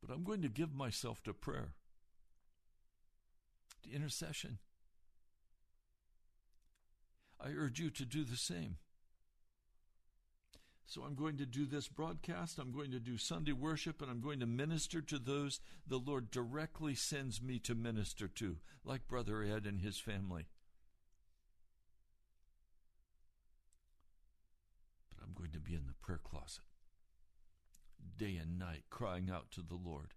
But 0.00 0.14
I'm 0.14 0.24
going 0.24 0.40
to 0.40 0.48
give 0.48 0.74
myself 0.74 1.22
to 1.24 1.34
prayer, 1.34 1.74
to 3.82 3.92
intercession. 3.92 4.56
I 7.38 7.50
urge 7.50 7.78
you 7.78 7.90
to 7.90 8.06
do 8.06 8.24
the 8.24 8.36
same. 8.36 8.76
So 10.88 11.02
I'm 11.02 11.14
going 11.14 11.36
to 11.36 11.44
do 11.44 11.66
this 11.66 11.86
broadcast, 11.86 12.58
I'm 12.58 12.72
going 12.72 12.90
to 12.92 12.98
do 12.98 13.18
Sunday 13.18 13.52
worship, 13.52 14.00
and 14.00 14.10
I'm 14.10 14.22
going 14.22 14.40
to 14.40 14.46
minister 14.46 15.02
to 15.02 15.18
those 15.18 15.60
the 15.86 15.98
Lord 15.98 16.30
directly 16.30 16.94
sends 16.94 17.42
me 17.42 17.58
to 17.60 17.74
minister 17.74 18.26
to, 18.26 18.56
like 18.84 19.06
Brother 19.06 19.42
Ed 19.42 19.66
and 19.66 19.82
his 19.82 19.98
family. 19.98 20.46
But 25.14 25.26
I'm 25.26 25.34
going 25.34 25.52
to 25.52 25.60
be 25.60 25.74
in 25.74 25.86
the 25.86 25.94
prayer 26.00 26.20
closet 26.24 26.64
day 28.16 28.38
and 28.40 28.58
night, 28.58 28.84
crying 28.88 29.30
out 29.30 29.50
to 29.52 29.60
the 29.60 29.76
Lord. 29.76 30.14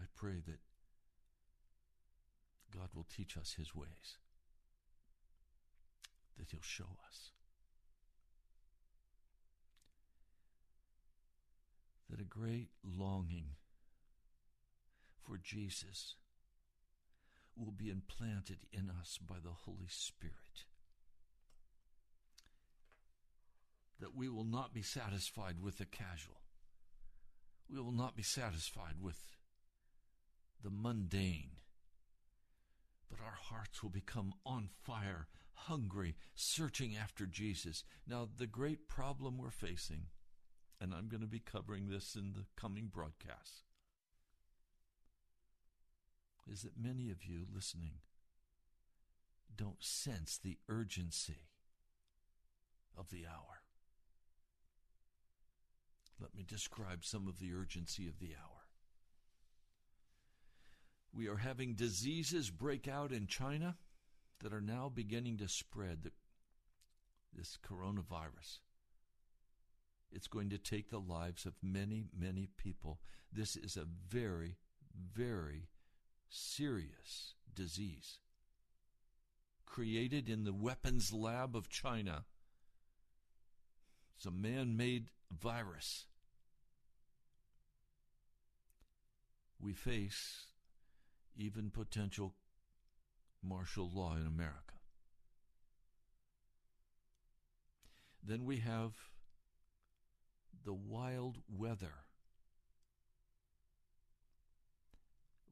I 0.00 0.04
pray 0.14 0.42
that 0.46 0.58
God 2.76 2.88
will 2.94 3.06
teach 3.08 3.36
us 3.36 3.54
His 3.56 3.74
ways, 3.74 4.18
that 6.38 6.50
He'll 6.50 6.60
show 6.62 6.98
us. 7.08 7.30
That 12.10 12.20
a 12.20 12.24
great 12.24 12.68
longing 12.84 13.56
for 15.22 15.38
Jesus 15.42 16.14
will 17.56 17.72
be 17.72 17.88
implanted 17.88 18.58
in 18.72 18.90
us 18.90 19.18
by 19.18 19.36
the 19.42 19.52
Holy 19.64 19.88
Spirit. 19.88 20.64
that 24.04 24.14
we 24.14 24.28
will 24.28 24.44
not 24.44 24.74
be 24.74 24.82
satisfied 24.82 25.56
with 25.62 25.78
the 25.78 25.86
casual. 25.86 26.42
We 27.70 27.80
will 27.80 27.90
not 27.90 28.14
be 28.14 28.22
satisfied 28.22 28.96
with 29.00 29.18
the 30.62 30.70
mundane. 30.70 31.52
But 33.08 33.20
our 33.20 33.38
hearts 33.40 33.82
will 33.82 33.90
become 33.90 34.34
on 34.44 34.68
fire, 34.84 35.28
hungry, 35.54 36.16
searching 36.34 36.96
after 36.96 37.26
Jesus. 37.26 37.84
Now, 38.06 38.28
the 38.36 38.46
great 38.46 38.88
problem 38.88 39.38
we're 39.38 39.50
facing, 39.50 40.06
and 40.80 40.92
I'm 40.94 41.08
going 41.08 41.22
to 41.22 41.26
be 41.26 41.40
covering 41.40 41.88
this 41.88 42.14
in 42.14 42.32
the 42.34 42.44
coming 42.56 42.90
broadcasts, 42.92 43.62
is 46.50 46.62
that 46.62 46.78
many 46.78 47.10
of 47.10 47.24
you 47.24 47.46
listening 47.52 47.94
don't 49.56 49.82
sense 49.82 50.36
the 50.36 50.58
urgency 50.68 51.48
of 52.96 53.10
the 53.10 53.24
hour. 53.26 53.62
Let 56.20 56.34
me 56.34 56.44
describe 56.46 57.04
some 57.04 57.26
of 57.26 57.38
the 57.38 57.52
urgency 57.54 58.08
of 58.08 58.18
the 58.18 58.34
hour. 58.40 58.64
We 61.12 61.28
are 61.28 61.36
having 61.36 61.74
diseases 61.74 62.50
break 62.50 62.88
out 62.88 63.12
in 63.12 63.26
China 63.26 63.76
that 64.40 64.52
are 64.52 64.60
now 64.60 64.90
beginning 64.92 65.38
to 65.38 65.48
spread 65.48 66.02
the, 66.02 66.12
this 67.32 67.58
coronavirus. 67.66 68.58
It's 70.12 70.28
going 70.28 70.50
to 70.50 70.58
take 70.58 70.90
the 70.90 71.00
lives 71.00 71.46
of 71.46 71.54
many, 71.62 72.04
many 72.16 72.48
people. 72.56 73.00
This 73.32 73.56
is 73.56 73.76
a 73.76 73.86
very, 74.08 74.56
very 75.14 75.68
serious 76.28 77.34
disease 77.54 78.18
created 79.74 80.28
in 80.28 80.44
the 80.44 80.52
weapons 80.52 81.12
lab 81.12 81.56
of 81.56 81.68
China. 81.68 82.24
It's 84.16 84.24
a 84.24 84.30
man 84.30 84.76
made 84.76 85.10
virus. 85.32 86.06
We 89.60 89.72
face 89.72 90.46
even 91.36 91.70
potential 91.70 92.34
martial 93.44 93.90
law 93.92 94.14
in 94.16 94.26
America. 94.26 94.74
Then 98.22 98.44
we 98.44 98.58
have 98.58 98.92
the 100.64 100.72
wild 100.72 101.38
weather. 101.48 102.04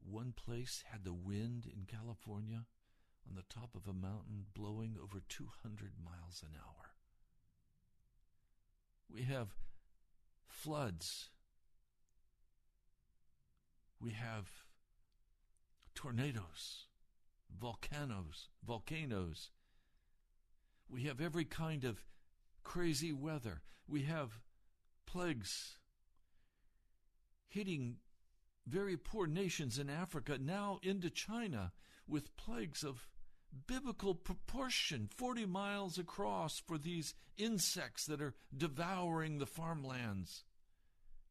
One 0.03 0.33
place 0.33 0.83
had 0.91 1.03
the 1.03 1.13
wind 1.13 1.65
in 1.65 1.85
California 1.85 2.65
on 3.29 3.35
the 3.35 3.43
top 3.49 3.75
of 3.75 3.87
a 3.87 3.93
mountain 3.93 4.45
blowing 4.53 4.97
over 5.01 5.21
200 5.27 5.91
miles 6.03 6.43
an 6.43 6.57
hour. 6.57 6.95
We 9.09 9.23
have 9.23 9.49
floods. 10.47 11.29
We 13.99 14.11
have 14.11 14.49
tornadoes, 15.95 16.87
volcanoes, 17.59 18.49
volcanoes. 18.65 19.51
We 20.89 21.03
have 21.03 21.21
every 21.21 21.45
kind 21.45 21.83
of 21.83 22.03
crazy 22.63 23.11
weather. 23.11 23.61
We 23.87 24.03
have 24.03 24.39
plagues 25.05 25.77
hitting 27.47 27.97
very 28.65 28.97
poor 28.97 29.27
nations 29.27 29.77
in 29.77 29.89
Africa, 29.89 30.37
now 30.39 30.79
into 30.81 31.09
China, 31.09 31.73
with 32.07 32.35
plagues 32.37 32.83
of 32.83 33.07
biblical 33.67 34.15
proportion 34.15 35.07
40 35.15 35.45
miles 35.45 35.99
across 35.99 36.59
for 36.59 36.77
these 36.77 37.13
insects 37.37 38.05
that 38.05 38.21
are 38.21 38.33
devouring 38.55 39.37
the 39.37 39.45
farmlands. 39.45 40.43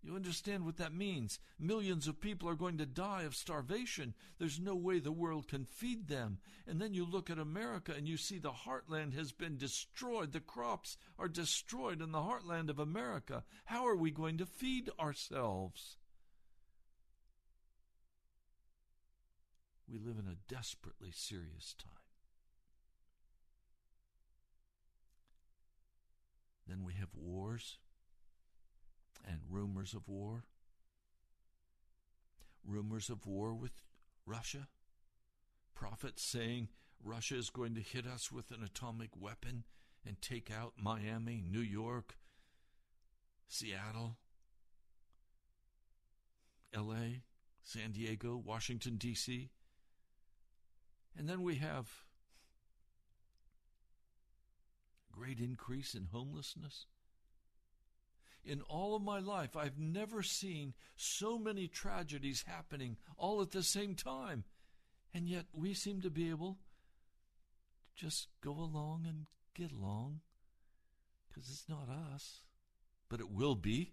You 0.03 0.17
understand 0.17 0.65
what 0.65 0.79
that 0.79 0.93
means? 0.93 1.39
Millions 1.61 2.09
of 2.09 2.21
people 2.21 2.49
are 2.49 2.57
going 2.57 2.79
to 2.79 2.87
die 2.87 3.23
of 3.23 3.37
starvation. 3.37 4.15
There's 4.39 4.59
no 4.59 4.75
way 4.75 4.99
the 4.99 5.13
world 5.13 5.47
can 5.47 5.65
feed 5.65 6.09
them. 6.09 6.39
And 6.67 6.81
then 6.81 6.93
you 6.93 7.05
look 7.05 7.31
at 7.31 7.39
America 7.39 7.95
and 7.97 8.09
you 8.09 8.17
see 8.17 8.39
the 8.39 8.51
heartland 8.51 9.15
has 9.15 9.31
been 9.31 9.59
destroyed. 9.59 10.33
The 10.33 10.41
crops 10.41 10.97
are 11.21 11.29
destroyed 11.29 12.03
in 12.03 12.11
the 12.11 12.19
heartland 12.19 12.69
of 12.69 12.81
America. 12.81 13.45
How 13.67 13.87
are 13.87 13.95
we 13.95 14.11
going 14.11 14.39
to 14.39 14.47
feed 14.47 14.91
ourselves? 14.99 15.99
We 19.89 19.99
live 19.99 20.17
in 20.19 20.27
a 20.27 20.53
desperately 20.53 21.13
serious 21.13 21.77
time. 21.79 21.93
Then 26.67 26.83
we 26.85 26.95
have 26.95 27.11
wars 27.15 27.79
and 29.27 29.41
rumors 29.49 29.95
of 29.95 30.09
war. 30.09 30.45
Rumors 32.65 33.11
of 33.11 33.27
war 33.27 33.55
with 33.55 33.83
Russia. 34.27 34.69
Prophets 35.75 36.23
saying 36.23 36.69
Russia 37.03 37.37
is 37.37 37.51
going 37.51 37.75
to 37.75 37.81
hit 37.81 38.07
us 38.07 38.31
with 38.31 38.51
an 38.51 38.63
atomic 38.63 39.11
weapon 39.19 39.65
and 40.07 40.21
take 40.21 40.51
out 40.51 40.75
Miami, 40.77 41.43
New 41.49 41.61
York, 41.61 42.17
Seattle, 43.49 44.17
LA, 46.77 47.21
San 47.63 47.93
Diego, 47.93 48.37
Washington, 48.37 48.97
D.C. 48.97 49.51
And 51.17 51.29
then 51.29 51.43
we 51.43 51.57
have 51.57 51.89
great 55.13 55.39
increase 55.39 55.95
in 55.95 56.09
homelessness. 56.13 56.87
In 58.45 58.61
all 58.63 58.97
of 58.97 59.03
my 59.03 59.21
life, 59.21 59.57
I've 59.57 59.79
never 59.79 60.23
seen 60.23 60.75
so 60.97 61.39
many 61.39 61.69
tragedies 61.69 62.45
happening 62.47 62.97
all 63.17 63.41
at 63.41 63.53
the 63.53 63.63
same 63.63 63.95
time. 63.95 64.45
And 65.15 65.29
yet 65.29 65.47
we 65.53 65.75
seem 65.75 66.01
to 66.01 66.11
be 66.11 66.31
able 66.31 66.59
to 67.97 68.05
just 68.07 68.29
go 68.43 68.51
along 68.51 69.05
and 69.07 69.27
get 69.55 69.71
along 69.71 70.21
because 71.29 71.49
it's 71.49 71.69
not 71.69 71.89
us. 72.15 72.41
But 73.09 73.21
it 73.21 73.31
will 73.31 73.55
be. 73.55 73.93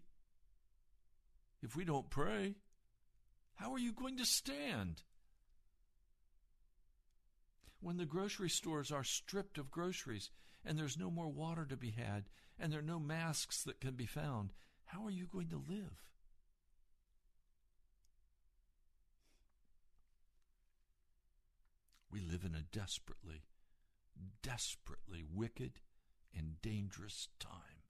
If 1.61 1.75
we 1.75 1.83
don't 1.83 2.09
pray, 2.09 2.55
how 3.55 3.73
are 3.73 3.79
you 3.79 3.91
going 3.91 4.17
to 4.17 4.25
stand? 4.25 5.03
When 7.81 7.97
the 7.97 8.05
grocery 8.05 8.49
stores 8.49 8.91
are 8.91 9.03
stripped 9.03 9.57
of 9.57 9.69
groceries 9.71 10.31
and 10.65 10.77
there's 10.77 10.97
no 10.97 11.11
more 11.11 11.27
water 11.27 11.65
to 11.65 11.77
be 11.77 11.91
had, 11.91 12.25
and 12.59 12.71
there 12.71 12.79
are 12.79 12.83
no 12.83 12.99
masks 12.99 13.63
that 13.63 13.79
can 13.79 13.93
be 13.93 14.05
found, 14.05 14.51
how 14.85 15.05
are 15.05 15.11
you 15.11 15.27
going 15.31 15.49
to 15.49 15.63
live? 15.69 16.09
We 22.11 22.19
live 22.19 22.43
in 22.43 22.55
a 22.55 22.63
desperately, 22.75 23.43
desperately 24.41 25.23
wicked 25.23 25.73
and 26.35 26.61
dangerous 26.61 27.27
time. 27.39 27.83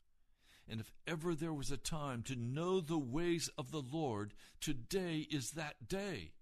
And 0.67 0.79
if 0.79 0.91
ever 1.07 1.33
there 1.33 1.53
was 1.53 1.71
a 1.71 1.77
time 1.77 2.21
to 2.23 2.35
know 2.35 2.79
the 2.79 2.99
ways 2.99 3.49
of 3.57 3.71
the 3.71 3.81
Lord, 3.81 4.33
today 4.61 5.25
is 5.31 5.51
that 5.51 5.87
day. 5.87 6.33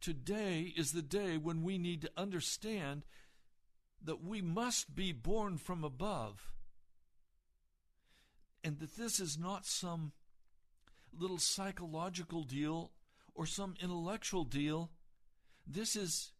Today 0.00 0.72
is 0.76 0.92
the 0.92 1.02
day 1.02 1.36
when 1.36 1.62
we 1.62 1.78
need 1.78 2.02
to 2.02 2.10
understand 2.16 3.02
that 4.02 4.24
we 4.24 4.40
must 4.40 4.94
be 4.94 5.12
born 5.12 5.58
from 5.58 5.82
above. 5.82 6.53
And 8.64 8.80
that 8.80 8.96
this 8.96 9.20
is 9.20 9.38
not 9.38 9.66
some 9.66 10.12
little 11.12 11.38
psychological 11.38 12.42
deal 12.42 12.90
or 13.34 13.46
some 13.46 13.74
intellectual 13.80 14.44
deal. 14.44 14.90
This 15.66 15.94
is 15.94 16.32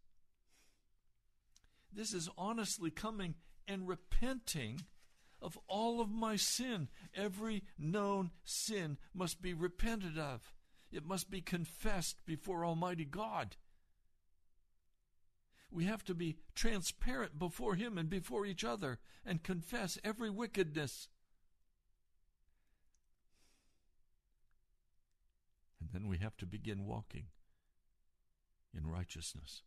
this 1.93 2.13
is 2.13 2.29
honestly 2.37 2.91
coming 2.91 3.37
and 3.69 3.87
repenting 3.87 4.81
of 5.41 5.59
all 5.69 6.01
of 6.01 6.11
my 6.11 6.37
sin. 6.37 6.89
Every 7.15 7.63
known 7.79 8.31
sin 8.45 8.99
must 9.13 9.41
be 9.41 9.55
repented 9.55 10.19
of. 10.19 10.53
It 10.91 11.07
must 11.07 11.31
be 11.31 11.41
confessed 11.41 12.25
before 12.27 12.65
Almighty 12.65 13.05
God. 13.05 13.57
We 15.71 15.85
have 15.85 16.05
to 16.05 16.15
be 16.15 16.39
transparent 16.55 17.39
before 17.39 17.75
Him 17.75 17.99
and 17.99 18.09
before 18.09 18.47
each 18.47 18.65
other 18.65 18.99
and 19.25 19.43
confess 19.43 19.99
every 20.05 20.31
wickedness. 20.31 21.09
Then 25.95 26.09
we 26.09 26.19
have 26.19 26.37
to 26.39 26.47
begin 26.47 26.87
walking 26.87 27.27
in 28.77 28.87
righteousness, 28.87 29.63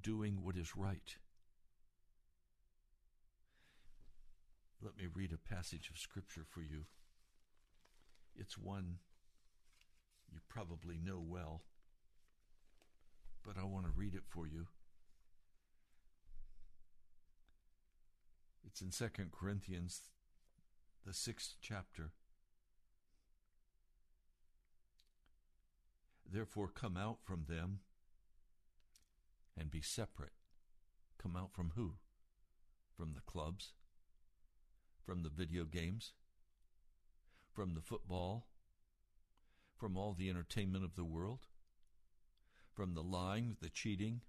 doing 0.00 0.42
what 0.42 0.56
is 0.56 0.76
right. 0.76 1.16
Let 4.82 4.96
me 4.96 5.04
read 5.12 5.32
a 5.32 5.54
passage 5.54 5.90
of 5.90 5.98
Scripture 5.98 6.44
for 6.48 6.62
you. 6.62 6.84
It's 8.34 8.56
one 8.56 8.98
you 10.32 10.38
probably 10.48 10.98
know 11.02 11.22
well 11.24 11.62
but 13.44 13.56
I 13.60 13.64
want 13.64 13.86
to 13.86 13.92
read 13.94 14.14
it 14.14 14.24
for 14.28 14.46
you. 14.46 14.66
It's 18.66 18.80
in 18.80 18.92
Second 18.92 19.32
Corinthians, 19.32 20.02
the 21.06 21.12
sixth 21.12 21.54
chapter. 21.60 22.12
Therefore, 26.32 26.68
come 26.68 26.96
out 26.96 27.18
from 27.24 27.46
them 27.48 27.80
and 29.58 29.70
be 29.70 29.80
separate. 29.80 30.32
Come 31.20 31.36
out 31.36 31.52
from 31.52 31.72
who? 31.74 31.94
From 32.96 33.14
the 33.14 33.20
clubs? 33.20 33.72
From 35.04 35.22
the 35.22 35.28
video 35.28 35.64
games? 35.64 36.12
From 37.52 37.74
the 37.74 37.80
football? 37.80 38.46
From 39.76 39.96
all 39.96 40.14
the 40.14 40.30
entertainment 40.30 40.84
of 40.84 40.94
the 40.94 41.04
world? 41.04 41.40
From 42.74 42.94
the 42.94 43.02
lying, 43.02 43.56
the 43.60 43.68
cheating, 43.68 44.20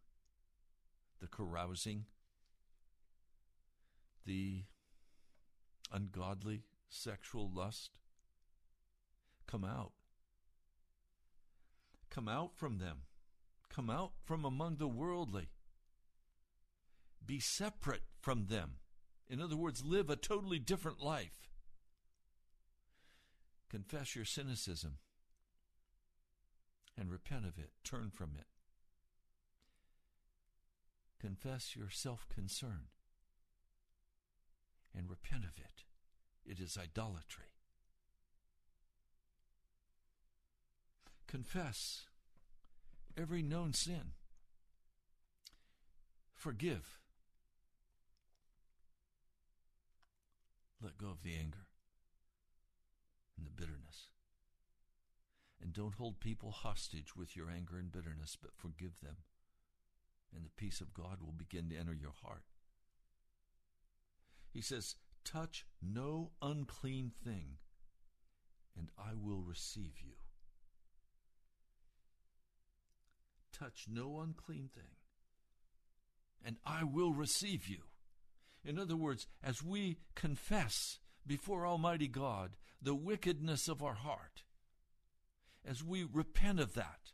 the 1.20 1.28
carousing, 1.28 2.06
the 4.26 4.64
ungodly 5.92 6.64
sexual 6.90 7.52
lust? 7.54 8.00
Come 9.46 9.64
out. 9.64 9.92
Come 12.12 12.28
out 12.28 12.52
from 12.56 12.78
them. 12.78 13.04
Come 13.74 13.90
out 13.90 14.12
from 14.26 14.44
among 14.44 14.76
the 14.76 14.88
worldly. 14.88 15.48
Be 17.26 17.40
separate 17.40 18.04
from 18.20 18.48
them. 18.48 18.76
In 19.30 19.42
other 19.42 19.56
words, 19.56 19.86
live 19.86 20.10
a 20.10 20.18
totally 20.18 20.60
different 20.60 21.02
life. 21.02 21.48
Confess 23.70 24.16
your 24.16 24.26
cynicism 24.26 24.98
and 26.98 27.10
repent 27.10 27.46
of 27.46 27.58
it. 27.58 27.72
Turn 27.86 28.12
from 28.14 28.32
it. 28.38 28.48
Confess 31.22 31.76
your 31.78 31.90
self 31.90 32.28
concern 32.28 32.88
and 34.98 35.10
repent 35.10 35.46
of 35.46 35.58
it. 35.58 35.86
It 36.46 36.60
is 36.60 36.78
idolatry. 36.78 37.46
Confess 41.32 42.08
every 43.18 43.42
known 43.42 43.72
sin. 43.72 44.12
Forgive. 46.36 47.00
Let 50.84 50.98
go 50.98 51.08
of 51.08 51.24
the 51.24 51.36
anger 51.36 51.68
and 53.38 53.48
the 53.48 53.50
bitterness. 53.50 54.10
And 55.64 55.72
don't 55.72 55.96
hold 55.96 56.20
people 56.20 56.52
hostage 56.52 57.16
with 57.16 57.38
your 57.38 57.50
anger 57.50 57.78
and 57.78 57.94
bitterness, 57.94 58.36
but 58.36 58.52
forgive 58.54 59.00
them. 59.00 59.16
And 60.36 60.44
the 60.44 60.50
peace 60.58 60.82
of 60.82 60.94
God 60.94 61.20
will 61.22 61.32
begin 61.32 61.70
to 61.70 61.78
enter 61.78 61.94
your 61.94 62.14
heart. 62.24 62.44
He 64.50 64.60
says, 64.60 64.96
Touch 65.24 65.66
no 65.82 66.32
unclean 66.42 67.14
thing, 67.24 67.60
and 68.78 68.90
I 68.98 69.12
will 69.16 69.44
receive 69.44 70.02
you. 70.04 70.16
Touch 73.62 73.86
no 73.88 74.22
unclean 74.22 74.72
thing, 74.74 74.96
and 76.44 76.58
I 76.66 76.84
will 76.84 77.14
receive 77.14 77.68
you. 77.68 77.84
In 78.66 78.80
other 78.80 78.96
words, 78.96 79.28
as 79.44 79.62
we 79.62 79.98
confess 80.16 80.98
before 81.28 81.68
Almighty 81.68 82.08
God 82.08 82.56
the 82.82 82.96
wickedness 82.96 83.68
of 83.68 83.84
our 83.84 83.94
heart, 83.94 84.42
as 85.64 85.84
we 85.84 86.04
repent 86.12 86.60
of 86.60 86.74
that, 86.74 87.12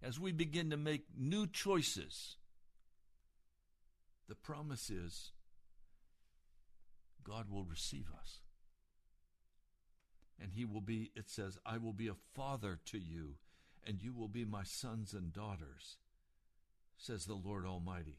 as 0.00 0.20
we 0.20 0.30
begin 0.30 0.70
to 0.70 0.76
make 0.76 1.06
new 1.16 1.48
choices, 1.48 2.36
the 4.28 4.36
promise 4.36 4.90
is 4.90 5.32
God 7.24 7.50
will 7.50 7.64
receive 7.64 8.06
us. 8.16 8.38
And 10.40 10.52
He 10.52 10.64
will 10.64 10.80
be, 10.80 11.10
it 11.16 11.28
says, 11.28 11.58
I 11.66 11.78
will 11.78 11.92
be 11.92 12.06
a 12.06 12.14
father 12.36 12.78
to 12.86 12.98
you, 12.98 13.38
and 13.88 14.02
you 14.02 14.12
will 14.12 14.28
be 14.28 14.44
my 14.44 14.62
sons 14.62 15.14
and 15.14 15.32
daughters, 15.32 15.96
says 16.98 17.24
the 17.24 17.34
Lord 17.34 17.64
Almighty. 17.64 18.18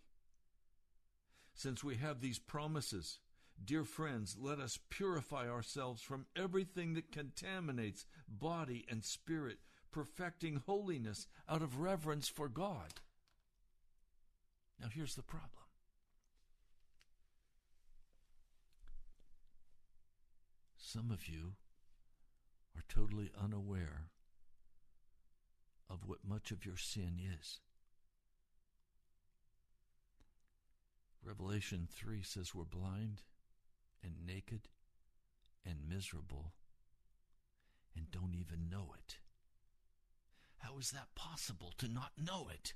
Since 1.53 1.83
we 1.83 1.97
have 1.97 2.19
these 2.21 2.39
promises, 2.39 3.19
dear 3.63 3.83
friends, 3.83 4.35
let 4.39 4.59
us 4.59 4.79
purify 4.89 5.47
ourselves 5.47 6.01
from 6.01 6.25
everything 6.35 6.95
that 6.95 7.11
contaminates 7.11 8.07
body 8.27 8.83
and 8.89 9.05
spirit, 9.05 9.59
perfecting 9.91 10.63
holiness 10.65 11.27
out 11.47 11.61
of 11.61 11.79
reverence 11.79 12.27
for 12.27 12.49
God. 12.49 12.95
Now, 14.81 14.87
here's 14.91 15.15
the 15.15 15.21
problem 15.21 15.51
Some 20.77 21.11
of 21.11 21.27
you 21.27 21.53
are 22.75 22.83
totally 22.89 23.29
unaware 23.39 24.09
of 25.89 26.05
what 26.05 26.19
much 26.27 26.51
of 26.51 26.65
your 26.65 26.77
sin 26.77 27.19
is. 27.39 27.59
Revelation 31.23 31.87
3 31.91 32.21
says 32.23 32.55
we're 32.55 32.63
blind 32.63 33.21
and 34.03 34.13
naked 34.25 34.69
and 35.65 35.77
miserable 35.87 36.53
and 37.95 38.09
don't 38.11 38.35
even 38.35 38.69
know 38.69 38.93
it. 38.97 39.17
How 40.57 40.77
is 40.77 40.91
that 40.91 41.15
possible 41.15 41.73
to 41.77 41.87
not 41.87 42.11
know 42.17 42.47
it? 42.51 42.73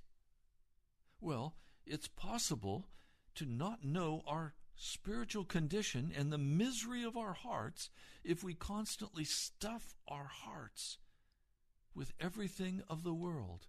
Well, 1.22 1.56
it's 1.86 2.08
possible 2.08 2.88
to 3.36 3.46
not 3.46 3.84
know 3.84 4.24
our 4.28 4.54
spiritual 4.76 5.46
condition 5.46 6.12
and 6.16 6.32
the 6.32 6.38
misery 6.38 7.04
of 7.04 7.16
our 7.16 7.34
hearts 7.34 7.90
if 8.24 8.44
we 8.44 8.54
constantly 8.54 9.24
stuff 9.24 9.96
our 10.08 10.30
hearts 10.32 10.98
with 11.96 12.14
everything 12.20 12.82
of 12.90 13.04
the 13.04 13.14
world. 13.14 13.68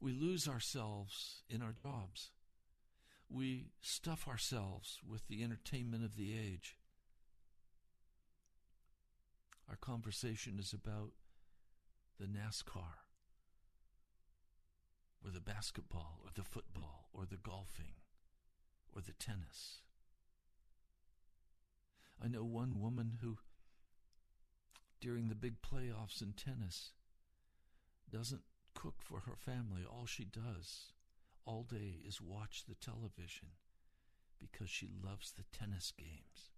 We 0.00 0.12
lose 0.12 0.48
ourselves 0.48 1.42
in 1.48 1.62
our 1.62 1.74
jobs. 1.82 2.30
We 3.28 3.66
stuff 3.80 4.26
ourselves 4.26 4.98
with 5.08 5.28
the 5.28 5.42
entertainment 5.42 6.04
of 6.04 6.16
the 6.16 6.32
age. 6.36 6.76
Our 9.68 9.76
conversation 9.76 10.58
is 10.58 10.72
about 10.72 11.10
the 12.18 12.26
NASCAR, 12.26 13.04
or 15.24 15.30
the 15.32 15.40
basketball, 15.40 16.20
or 16.24 16.30
the 16.34 16.42
football, 16.42 17.08
or 17.12 17.24
the 17.24 17.36
golfing 17.36 17.94
or 18.94 19.02
the 19.02 19.12
tennis. 19.12 19.82
I 22.22 22.28
know 22.28 22.44
one 22.44 22.80
woman 22.80 23.18
who, 23.22 23.38
during 25.00 25.28
the 25.28 25.34
big 25.34 25.62
playoffs 25.62 26.22
in 26.22 26.32
tennis, 26.32 26.92
doesn't 28.12 28.42
cook 28.74 28.96
for 29.00 29.20
her 29.20 29.36
family. 29.36 29.82
All 29.88 30.06
she 30.06 30.24
does 30.24 30.92
all 31.44 31.62
day 31.62 32.00
is 32.06 32.20
watch 32.20 32.64
the 32.68 32.74
television 32.74 33.48
because 34.38 34.70
she 34.70 34.88
loves 35.04 35.32
the 35.32 35.44
tennis 35.56 35.92
games. 35.96 36.50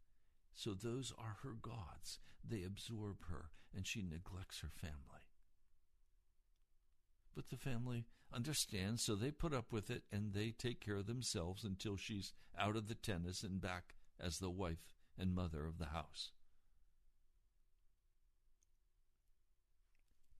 So 0.54 0.74
those 0.74 1.12
are 1.18 1.38
her 1.42 1.56
gods. 1.60 2.18
They 2.46 2.62
absorb 2.62 3.24
her, 3.30 3.50
and 3.74 3.86
she 3.86 4.02
neglects 4.02 4.60
her 4.60 4.68
family. 4.68 5.26
But 7.34 7.48
the 7.48 7.56
family 7.56 8.04
understands, 8.32 9.02
so 9.02 9.14
they 9.14 9.30
put 9.30 9.54
up 9.54 9.72
with 9.72 9.90
it 9.90 10.02
and 10.12 10.32
they 10.32 10.50
take 10.50 10.80
care 10.80 10.96
of 10.96 11.06
themselves 11.06 11.64
until 11.64 11.96
she's 11.96 12.32
out 12.58 12.76
of 12.76 12.88
the 12.88 12.94
tennis 12.94 13.42
and 13.42 13.60
back 13.60 13.94
as 14.20 14.38
the 14.38 14.50
wife 14.50 14.92
and 15.18 15.34
mother 15.34 15.66
of 15.66 15.78
the 15.78 15.86
house. 15.86 16.30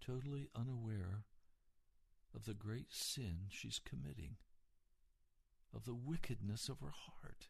Totally 0.04 0.48
unaware 0.56 1.24
of 2.34 2.44
the 2.44 2.54
great 2.54 2.92
sin 2.92 3.46
she's 3.50 3.78
committing, 3.78 4.36
of 5.74 5.84
the 5.84 5.94
wickedness 5.94 6.68
of 6.68 6.80
her 6.80 6.90
heart. 6.90 7.46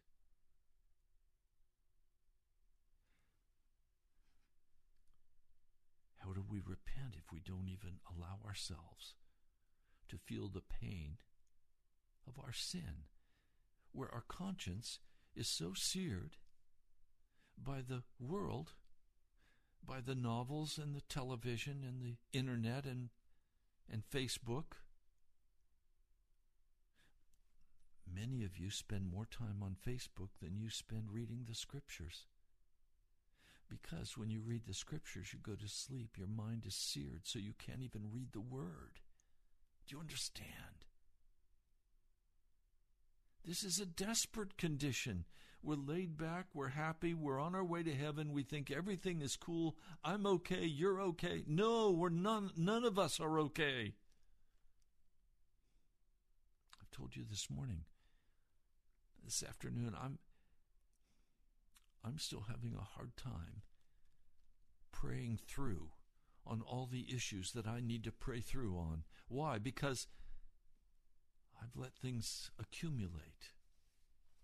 How 6.19 6.31
do 6.31 6.43
we 6.47 6.59
repent 6.59 7.15
if 7.17 7.31
we 7.31 7.39
don't 7.39 7.67
even 7.67 7.99
allow 8.07 8.37
ourselves 8.45 9.15
to 10.09 10.17
feel 10.17 10.47
the 10.47 10.61
pain 10.61 11.17
of 12.27 12.37
our 12.37 12.53
sin, 12.53 13.07
where 13.93 14.13
our 14.13 14.23
conscience 14.27 14.99
is 15.35 15.47
so 15.47 15.73
seared 15.75 16.37
by 17.57 17.81
the 17.81 18.03
world, 18.19 18.73
by 19.87 19.99
the 20.01 20.15
novels 20.15 20.79
and 20.81 20.95
the 20.95 21.01
television 21.01 21.83
and 21.87 22.01
the 22.01 22.17
internet 22.37 22.85
and, 22.85 23.09
and 23.91 24.03
Facebook. 24.09 24.77
Many 28.13 28.43
of 28.43 28.57
you 28.57 28.69
spend 28.69 29.11
more 29.11 29.25
time 29.25 29.61
on 29.61 29.75
Facebook 29.75 30.29
than 30.41 30.57
you 30.57 30.69
spend 30.69 31.11
reading 31.11 31.45
the 31.47 31.55
scriptures. 31.55 32.25
Because 33.69 34.17
when 34.17 34.29
you 34.29 34.41
read 34.45 34.65
the 34.67 34.73
scriptures, 34.73 35.33
you 35.33 35.39
go 35.41 35.55
to 35.55 35.67
sleep, 35.67 36.17
your 36.17 36.27
mind 36.27 36.65
is 36.67 36.75
seared, 36.75 37.21
so 37.23 37.39
you 37.39 37.53
can't 37.57 37.81
even 37.81 38.11
read 38.11 38.31
the 38.31 38.41
word. 38.41 38.99
Do 39.87 39.95
you 39.95 39.99
understand? 39.99 40.85
This 43.45 43.63
is 43.63 43.79
a 43.79 43.85
desperate 43.85 44.57
condition. 44.57 45.25
We're 45.65 45.75
laid 45.75 46.17
back, 46.17 46.47
we're 46.53 46.67
happy, 46.67 47.13
we're 47.13 47.39
on 47.39 47.55
our 47.55 47.63
way 47.63 47.83
to 47.83 47.95
heaven, 47.95 48.33
we 48.33 48.43
think 48.43 48.69
everything 48.69 49.21
is 49.21 49.37
cool. 49.37 49.77
I'm 50.03 50.25
okay, 50.25 50.65
you're 50.65 50.99
okay. 50.99 51.43
No, 51.47 51.89
we're 51.89 52.09
none 52.09 52.51
none 52.57 52.83
of 52.83 52.99
us 52.99 53.21
are 53.21 53.39
okay. 53.39 53.93
I've 56.81 56.91
told 56.91 57.15
you 57.15 57.23
this 57.29 57.49
morning. 57.49 57.85
This 59.23 59.41
afternoon 59.41 59.95
I'm 59.97 60.19
I'm 62.03 62.17
still 62.17 62.43
having 62.49 62.75
a 62.75 62.83
hard 62.83 63.15
time 63.15 63.61
praying 64.91 65.39
through 65.47 65.91
on 66.45 66.61
all 66.61 66.89
the 66.91 67.07
issues 67.15 67.53
that 67.53 67.67
I 67.67 67.79
need 67.79 68.03
to 68.03 68.11
pray 68.11 68.41
through 68.41 68.75
on. 68.77 69.03
Why? 69.29 69.59
Because 69.59 70.07
I've 71.61 71.77
let 71.77 71.93
things 71.93 72.51
accumulate 72.59 73.51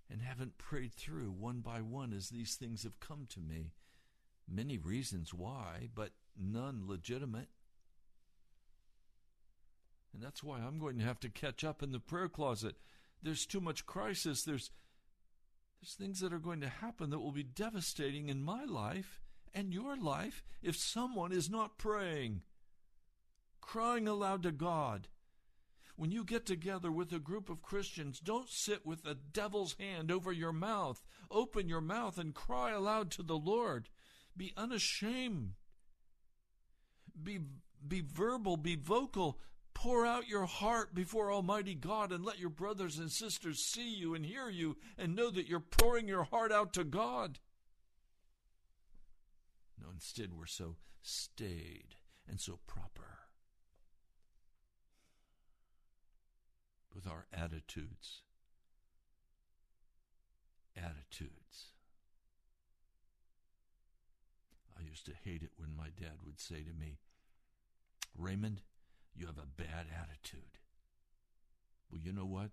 and 0.09 0.21
haven't 0.21 0.57
prayed 0.57 0.93
through 0.93 1.31
one 1.31 1.59
by 1.59 1.81
one 1.81 2.13
as 2.13 2.29
these 2.29 2.55
things 2.55 2.83
have 2.83 2.99
come 2.99 3.27
to 3.29 3.39
me. 3.39 3.73
Many 4.51 4.77
reasons 4.77 5.33
why, 5.33 5.89
but 5.93 6.11
none 6.37 6.87
legitimate. 6.87 7.49
And 10.13 10.23
that's 10.23 10.43
why 10.43 10.59
I'm 10.59 10.79
going 10.79 10.97
to 10.97 11.05
have 11.05 11.19
to 11.19 11.29
catch 11.29 11.63
up 11.63 11.83
in 11.83 11.91
the 11.91 11.99
prayer 11.99 12.29
closet. 12.29 12.75
There's 13.21 13.45
too 13.45 13.61
much 13.61 13.85
crisis. 13.85 14.43
There's 14.43 14.71
there's 15.81 15.93
things 15.93 16.19
that 16.19 16.33
are 16.33 16.39
going 16.39 16.61
to 16.61 16.67
happen 16.67 17.09
that 17.09 17.19
will 17.19 17.31
be 17.31 17.43
devastating 17.43 18.27
in 18.27 18.43
my 18.43 18.65
life 18.65 19.21
and 19.53 19.73
your 19.73 19.95
life 19.95 20.43
if 20.61 20.75
someone 20.75 21.31
is 21.31 21.49
not 21.49 21.77
praying, 21.77 22.41
crying 23.61 24.07
aloud 24.07 24.43
to 24.43 24.51
God. 24.51 25.07
When 25.99 26.13
you 26.13 26.23
get 26.23 26.45
together 26.45 26.93
with 26.93 27.11
a 27.11 27.19
group 27.19 27.49
of 27.49 27.61
Christians, 27.61 28.21
don't 28.21 28.49
sit 28.49 28.85
with 28.85 29.03
the 29.03 29.15
devil's 29.15 29.75
hand 29.77 30.13
over 30.13 30.31
your 30.31 30.53
mouth. 30.53 31.03
Open 31.29 31.67
your 31.67 31.81
mouth 31.81 32.17
and 32.17 32.33
cry 32.33 32.71
aloud 32.71 33.11
to 33.11 33.21
the 33.21 33.35
Lord. 33.35 33.89
Be 34.37 34.53
unashamed. 34.55 35.55
Be, 37.21 37.39
be 37.85 37.99
verbal, 37.99 38.55
be 38.55 38.77
vocal. 38.77 39.39
Pour 39.73 40.05
out 40.05 40.29
your 40.29 40.45
heart 40.45 40.95
before 40.95 41.33
Almighty 41.33 41.75
God 41.75 42.13
and 42.13 42.23
let 42.23 42.39
your 42.39 42.49
brothers 42.49 42.97
and 42.97 43.11
sisters 43.11 43.65
see 43.65 43.93
you 43.93 44.15
and 44.15 44.25
hear 44.25 44.47
you 44.47 44.77
and 44.97 45.17
know 45.17 45.29
that 45.29 45.49
you're 45.49 45.59
pouring 45.59 46.07
your 46.07 46.23
heart 46.23 46.53
out 46.53 46.71
to 46.75 46.85
God. 46.85 47.39
No, 49.77 49.87
instead, 49.93 50.33
we're 50.33 50.45
so 50.45 50.77
staid 51.01 51.95
and 52.25 52.39
so 52.39 52.57
proper 52.67 53.18
with 56.99 57.11
our 57.11 57.27
attitudes. 57.33 58.23
Attitudes. 60.75 61.67
I 64.77 64.83
used 64.83 65.05
to 65.05 65.13
hate 65.23 65.41
it 65.41 65.51
when 65.55 65.75
my 65.77 65.87
dad 65.97 66.19
would 66.25 66.41
say 66.41 66.57
to 66.63 66.73
me, 66.77 66.97
Raymond, 68.17 68.61
you 69.15 69.27
have 69.27 69.37
a 69.37 69.47
bad 69.61 69.85
attitude. 69.95 70.59
Well, 71.89 72.01
you 72.03 72.11
know 72.11 72.25
what? 72.25 72.51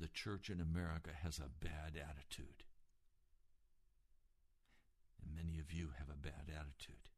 The 0.00 0.08
church 0.08 0.50
in 0.50 0.60
America 0.60 1.10
has 1.22 1.38
a 1.38 1.64
bad 1.64 1.94
attitude. 1.94 2.64
And 5.22 5.36
many 5.36 5.60
of 5.60 5.72
you 5.72 5.90
have 5.98 6.08
a 6.08 6.18
bad 6.18 6.48
attitude. 6.48 7.08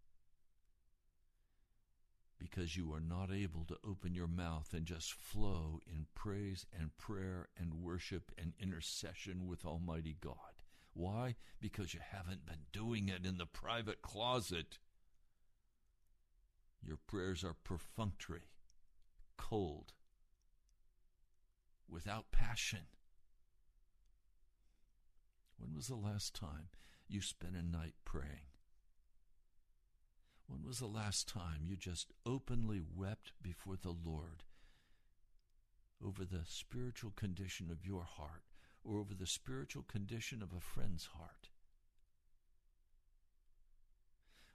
Because 2.43 2.77
you 2.77 2.93
are 2.93 3.01
not 3.01 3.31
able 3.33 3.65
to 3.67 3.77
open 3.89 4.15
your 4.15 4.27
mouth 4.27 4.71
and 4.73 4.85
just 4.85 5.13
flow 5.13 5.79
in 5.87 6.07
praise 6.15 6.67
and 6.77 6.97
prayer 6.99 7.47
and 7.57 7.75
worship 7.75 8.33
and 8.37 8.53
intercession 8.59 9.47
with 9.47 9.65
Almighty 9.65 10.17
God. 10.21 10.35
Why? 10.93 11.37
Because 11.61 11.95
you 11.95 12.01
haven't 12.03 12.45
been 12.45 12.67
doing 12.73 13.09
it 13.09 13.25
in 13.25 13.39
the 13.39 13.47
private 13.47 14.03
closet. 14.03 14.79
Your 16.85 16.99
prayers 17.07 17.45
are 17.45 17.55
perfunctory, 17.63 18.51
cold, 19.37 19.93
without 21.89 22.33
passion. 22.33 22.87
When 25.59 25.75
was 25.75 25.87
the 25.87 25.95
last 25.95 26.35
time 26.35 26.71
you 27.09 27.21
spent 27.21 27.55
a 27.55 27.63
night 27.63 27.95
praying? 28.05 28.52
When 30.53 30.67
was 30.67 30.81
the 30.81 30.87
last 30.87 31.29
time 31.29 31.63
you 31.67 31.77
just 31.77 32.13
openly 32.27 32.83
wept 32.95 33.33
before 33.41 33.77
the 33.81 33.95
Lord 34.05 34.45
over 36.05 36.27
the 36.27 36.43
spiritual 36.45 37.11
condition 37.17 37.71
of 37.71 37.87
your 37.87 38.05
heart 38.05 38.43
or 38.85 38.99
over 38.99 39.15
the 39.15 39.27
spiritual 39.27 39.83
condition 39.83 40.43
of 40.43 40.53
a 40.53 40.61
friend's 40.61 41.07
heart? 41.17 41.49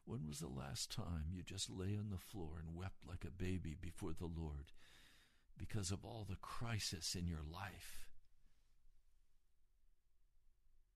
When 0.06 0.28
was 0.28 0.40
the 0.40 0.48
last 0.48 0.92
time 0.92 1.32
you 1.34 1.42
just 1.42 1.68
lay 1.68 1.98
on 1.98 2.12
the 2.12 2.20
floor 2.20 2.60
and 2.60 2.76
wept 2.76 3.08
like 3.08 3.26
a 3.26 3.32
baby 3.32 3.76
before 3.82 4.14
the 4.14 4.28
Lord 4.28 4.72
because 5.58 5.90
of 5.90 6.06
all 6.06 6.28
the 6.30 6.36
crisis 6.36 7.16
in 7.16 7.26
your 7.26 7.44
life? 7.52 8.08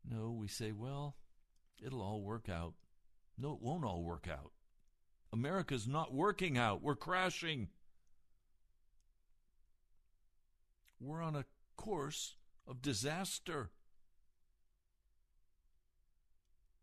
No, 0.07 0.29
we 0.29 0.47
say, 0.47 0.71
well, 0.71 1.15
it'll 1.83 2.03
all 2.03 2.21
work 2.21 2.49
out. 2.49 2.75
No, 3.35 3.53
it 3.53 3.61
won't 3.63 3.83
all 3.83 4.03
work 4.03 4.27
out. 4.31 4.51
America's 5.33 5.87
not 5.87 6.13
working 6.13 6.57
out. 6.57 6.81
We're 6.81 6.95
crashing. 6.95 7.69
We're 10.99 11.21
on 11.21 11.35
a 11.35 11.45
course 11.77 12.35
of 12.67 12.81
disaster. 12.81 13.71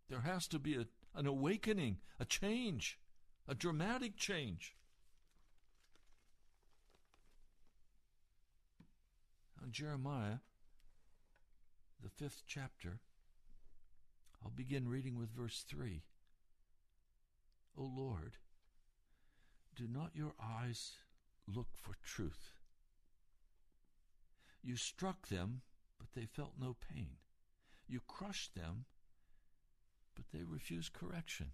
There 0.09 0.23
has 0.23 0.49
to 0.49 0.59
be 0.59 0.77
a, 0.77 0.87
an 1.15 1.27
awakening, 1.27 1.99
a 2.19 2.25
change, 2.25 2.99
a 3.47 3.55
dramatic 3.55 4.17
change. 4.17 4.75
Jeremiah, 9.71 10.39
the 12.03 12.09
fifth 12.09 12.43
chapter, 12.47 13.01
I'll 14.43 14.51
begin 14.51 14.89
reading 14.89 15.19
with 15.19 15.31
verse 15.31 15.65
3. 15.69 16.03
O 17.77 17.83
Lord, 17.83 18.37
do 19.77 19.87
not 19.87 20.11
your 20.15 20.35
eyes 20.43 20.93
look 21.47 21.69
for 21.75 21.95
truth? 22.03 22.53
You 24.63 24.77
struck 24.77 25.29
them, 25.29 25.63
but 25.99 26.09
they 26.15 26.27
felt 26.27 26.55
no 26.61 26.77
pain. 26.93 27.17
You 27.87 28.01
crushed 28.07 28.55
them, 28.55 28.85
but 30.15 30.27
they 30.33 30.45
refused 30.45 30.93
correction. 30.93 31.53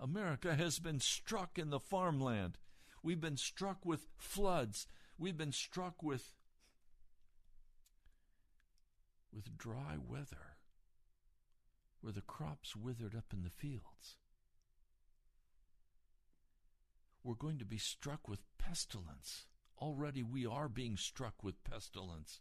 America 0.00 0.54
has 0.54 0.78
been 0.78 0.98
struck 1.00 1.58
in 1.58 1.70
the 1.70 1.78
farmland. 1.78 2.58
We've 3.02 3.20
been 3.20 3.36
struck 3.36 3.84
with 3.84 4.08
floods. 4.16 4.86
We've 5.18 5.36
been 5.36 5.52
struck 5.52 6.02
with 6.02 6.34
with 9.32 9.56
dry 9.56 9.96
weather 9.96 10.56
where 12.02 12.12
the 12.12 12.20
crops 12.20 12.76
withered 12.76 13.14
up 13.14 13.32
in 13.32 13.44
the 13.44 13.50
fields. 13.50 14.16
We're 17.24 17.34
going 17.34 17.58
to 17.58 17.64
be 17.64 17.78
struck 17.78 18.28
with 18.28 18.40
pestilence. 18.58 19.46
Already 19.80 20.22
we 20.22 20.46
are 20.46 20.68
being 20.68 20.96
struck 20.96 21.42
with 21.42 21.62
pestilence, 21.64 22.40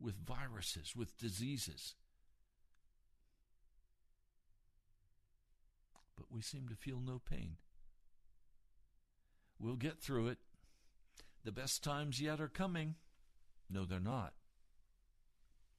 with 0.00 0.14
viruses, 0.24 0.94
with 0.96 1.16
diseases. 1.16 1.94
But 6.16 6.26
we 6.30 6.40
seem 6.42 6.68
to 6.68 6.74
feel 6.74 7.00
no 7.00 7.20
pain. 7.20 7.56
We'll 9.60 9.76
get 9.76 10.00
through 10.00 10.28
it. 10.28 10.38
The 11.44 11.52
best 11.52 11.82
times 11.82 12.20
yet 12.20 12.40
are 12.40 12.48
coming. 12.48 12.96
No, 13.70 13.84
they're 13.84 14.00
not. 14.00 14.34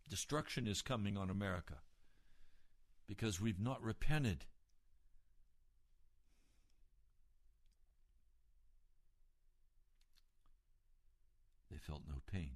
Destruction 0.10 0.68
is 0.68 0.82
coming 0.82 1.18
on 1.18 1.30
America 1.30 1.76
because 3.08 3.42
we've 3.42 3.60
not 3.60 3.82
repented. 3.84 4.46
Felt 11.90 12.04
no 12.08 12.22
pain. 12.32 12.52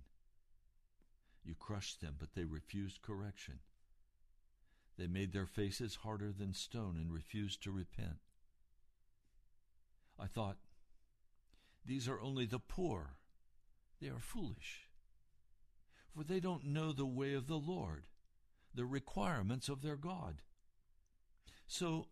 You 1.44 1.56
crushed 1.58 2.02
them, 2.02 2.16
but 2.20 2.36
they 2.36 2.46
refused 2.46 3.02
correction. 3.02 3.60
They 4.98 5.08
made 5.08 5.34
their 5.34 5.48
faces 5.48 5.96
harder 6.04 6.32
than 6.32 6.54
stone 6.54 6.98
and 6.98 7.12
refused 7.12 7.64
to 7.64 7.72
repent. 7.72 8.20
I 10.20 10.28
thought, 10.28 10.58
these 11.86 12.08
are 12.08 12.22
only 12.22 12.46
the 12.46 12.60
poor. 12.60 13.16
They 14.00 14.08
are 14.08 14.20
foolish, 14.20 14.88
for 16.16 16.24
they 16.24 16.40
don't 16.40 16.66
know 16.66 16.92
the 16.92 17.06
way 17.06 17.34
of 17.34 17.48
the 17.48 17.56
Lord 17.56 18.04
the 18.76 18.86
requirements 18.86 19.70
of 19.70 19.82
their 19.82 19.96
God. 19.96 20.42
So 21.68 22.08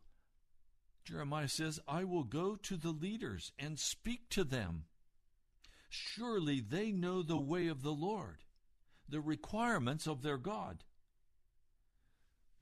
Jeremiah 1.03 1.47
says, 1.47 1.79
I 1.87 2.03
will 2.03 2.23
go 2.23 2.55
to 2.55 2.77
the 2.77 2.91
leaders 2.91 3.51
and 3.57 3.79
speak 3.79 4.29
to 4.29 4.43
them. 4.43 4.85
Surely 5.93 6.61
they 6.61 6.89
know 6.89 7.21
the 7.21 7.37
way 7.37 7.67
of 7.67 7.83
the 7.83 7.91
Lord, 7.91 8.45
the 9.09 9.19
requirements 9.19 10.07
of 10.07 10.21
their 10.21 10.37
God. 10.37 10.85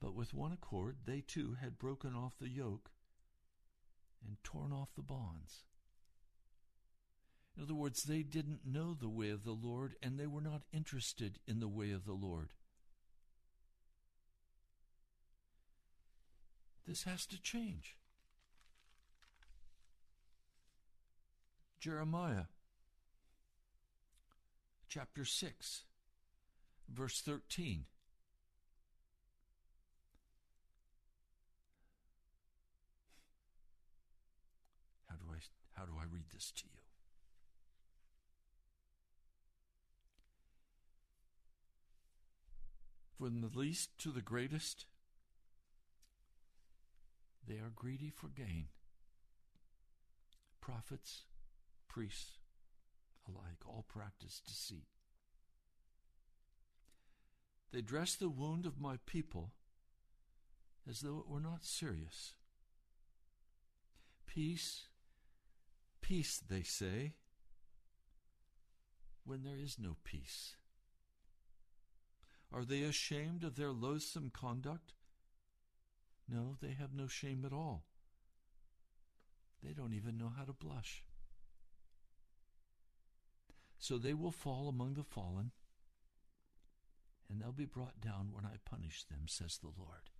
But 0.00 0.16
with 0.16 0.34
one 0.34 0.50
accord, 0.50 0.96
they 1.04 1.20
too 1.20 1.56
had 1.60 1.78
broken 1.78 2.12
off 2.12 2.32
the 2.40 2.48
yoke 2.48 2.90
and 4.26 4.36
torn 4.42 4.72
off 4.72 4.88
the 4.96 5.02
bonds. 5.02 5.60
In 7.56 7.62
other 7.62 7.74
words, 7.74 8.02
they 8.02 8.24
didn't 8.24 8.66
know 8.66 8.94
the 8.94 9.08
way 9.08 9.30
of 9.30 9.44
the 9.44 9.52
Lord 9.52 9.94
and 10.02 10.18
they 10.18 10.26
were 10.26 10.40
not 10.40 10.62
interested 10.72 11.38
in 11.46 11.60
the 11.60 11.68
way 11.68 11.92
of 11.92 12.06
the 12.06 12.14
Lord. 12.14 12.52
This 16.84 17.04
has 17.04 17.26
to 17.26 17.40
change. 17.40 17.96
Jeremiah 21.78 22.46
chapter 24.90 25.24
6, 25.24 25.82
verse 26.92 27.20
13. 27.20 27.84
How 35.08 35.14
do 35.14 35.32
I 35.32 35.38
how 35.78 35.84
do 35.84 35.92
I 35.96 36.12
read 36.12 36.24
this 36.34 36.50
to 36.56 36.64
you? 36.64 36.80
From 43.16 43.42
the 43.42 43.56
least 43.56 43.96
to 43.98 44.10
the 44.10 44.20
greatest, 44.20 44.86
they 47.46 47.54
are 47.54 47.70
greedy 47.72 48.10
for 48.10 48.26
gain. 48.26 48.66
Prophets, 50.60 51.22
priests 51.86 52.39
alike, 53.34 53.58
all 53.66 53.84
practice 53.88 54.40
deceit. 54.46 54.86
They 57.72 57.82
dress 57.82 58.14
the 58.14 58.28
wound 58.28 58.66
of 58.66 58.80
my 58.80 58.96
people 59.06 59.52
as 60.88 61.00
though 61.00 61.18
it 61.18 61.28
were 61.28 61.40
not 61.40 61.64
serious. 61.64 62.34
Peace, 64.26 64.88
peace, 66.00 66.38
they 66.38 66.62
say, 66.62 67.14
when 69.24 69.42
there 69.42 69.56
is 69.56 69.78
no 69.78 69.96
peace. 70.02 70.56
Are 72.52 72.64
they 72.64 72.82
ashamed 72.82 73.44
of 73.44 73.54
their 73.54 73.70
loathsome 73.70 74.30
conduct? 74.32 74.94
No, 76.28 76.56
they 76.60 76.72
have 76.72 76.94
no 76.94 77.06
shame 77.06 77.44
at 77.44 77.52
all. 77.52 77.84
They 79.62 79.72
don't 79.72 79.94
even 79.94 80.16
know 80.18 80.32
how 80.36 80.44
to 80.44 80.52
blush. 80.52 81.04
So 83.80 83.96
they 83.96 84.12
will 84.12 84.30
fall 84.30 84.68
among 84.68 84.94
the 84.94 85.02
fallen, 85.02 85.52
and 87.28 87.40
they'll 87.40 87.50
be 87.50 87.64
brought 87.64 87.98
down 88.00 88.28
when 88.30 88.44
I 88.44 88.58
punish 88.64 89.04
them, 89.04 89.22
says 89.26 89.58
the 89.58 89.72
Lord. 89.76 90.10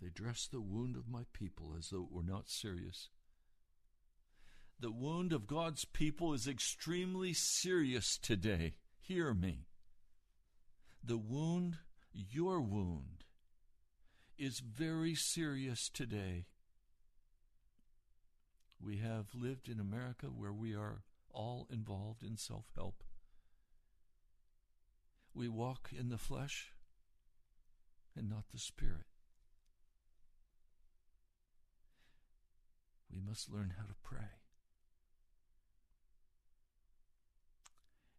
They 0.00 0.08
dress 0.08 0.48
the 0.50 0.62
wound 0.62 0.96
of 0.96 1.06
my 1.06 1.24
people 1.34 1.74
as 1.78 1.90
though 1.90 2.04
it 2.04 2.12
were 2.12 2.22
not 2.22 2.48
serious. 2.48 3.10
The 4.80 4.90
wound 4.90 5.34
of 5.34 5.46
God's 5.46 5.84
people 5.84 6.32
is 6.32 6.48
extremely 6.48 7.34
serious 7.34 8.18
today. 8.18 8.74
Hear 9.00 9.34
me. 9.34 9.66
The 11.04 11.18
wound 11.18 11.76
your 12.12 12.60
wound 12.60 13.24
is 14.38 14.60
very 14.60 15.14
serious 15.14 15.90
today. 15.90 16.46
We 18.80 18.98
have 18.98 19.26
lived 19.34 19.68
in 19.68 19.80
America 19.80 20.26
where 20.26 20.52
we 20.52 20.74
are 20.74 21.02
all 21.30 21.66
involved 21.70 22.22
in 22.22 22.36
self 22.36 22.66
help. 22.74 23.02
We 25.34 25.48
walk 25.48 25.90
in 25.96 26.08
the 26.08 26.18
flesh 26.18 26.72
and 28.16 28.28
not 28.28 28.44
the 28.52 28.58
spirit. 28.58 29.06
We 33.12 33.20
must 33.20 33.52
learn 33.52 33.74
how 33.78 33.84
to 33.84 33.94
pray. 34.02 34.40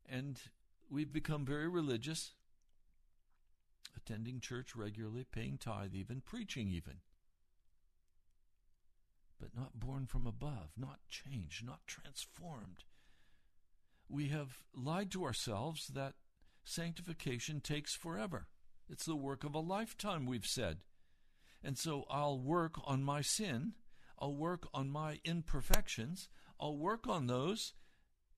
And 0.09 0.39
we've 0.89 1.11
become 1.11 1.45
very 1.45 1.67
religious 1.67 2.33
attending 3.95 4.39
church 4.39 4.75
regularly, 4.75 5.25
paying 5.29 5.57
tithe 5.57 5.93
even, 5.93 6.21
preaching 6.21 6.69
even. 6.69 7.01
But 9.39 9.55
not 9.55 9.79
born 9.79 10.07
from 10.07 10.25
above, 10.25 10.71
not 10.75 10.99
changed, 11.07 11.65
not 11.65 11.85
transformed. 11.85 12.83
We 14.09 14.29
have 14.29 14.57
lied 14.73 15.11
to 15.11 15.25
ourselves 15.25 15.87
that 15.93 16.13
sanctification 16.63 17.61
takes 17.61 17.95
forever. 17.95 18.47
It's 18.89 19.05
the 19.05 19.15
work 19.15 19.43
of 19.43 19.53
a 19.53 19.59
lifetime, 19.59 20.25
we've 20.25 20.45
said. 20.45 20.77
And 21.63 21.77
so 21.77 22.05
I'll 22.09 22.39
work 22.39 22.75
on 22.85 23.03
my 23.03 23.21
sin, 23.21 23.73
I'll 24.19 24.35
work 24.35 24.67
on 24.73 24.89
my 24.89 25.19
imperfections, 25.23 26.29
I'll 26.59 26.77
work 26.77 27.07
on 27.07 27.27
those, 27.27 27.73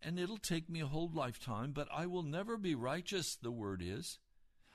and 0.01 0.19
it'll 0.19 0.37
take 0.37 0.69
me 0.69 0.81
a 0.81 0.87
whole 0.87 1.11
lifetime, 1.13 1.71
but 1.71 1.87
I 1.93 2.05
will 2.05 2.23
never 2.23 2.57
be 2.57 2.75
righteous, 2.75 3.37
the 3.41 3.51
word 3.51 3.81
is. 3.83 4.17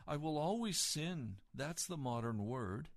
I 0.07 0.17
will 0.17 0.37
always 0.37 0.79
sin. 0.93 1.37
That's 1.55 1.87
the 1.87 1.97
modern 1.97 2.45
word. 2.45 2.89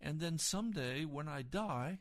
And 0.00 0.20
then 0.20 0.38
someday, 0.38 1.04
when 1.04 1.28
I 1.28 1.42
die, 1.42 1.98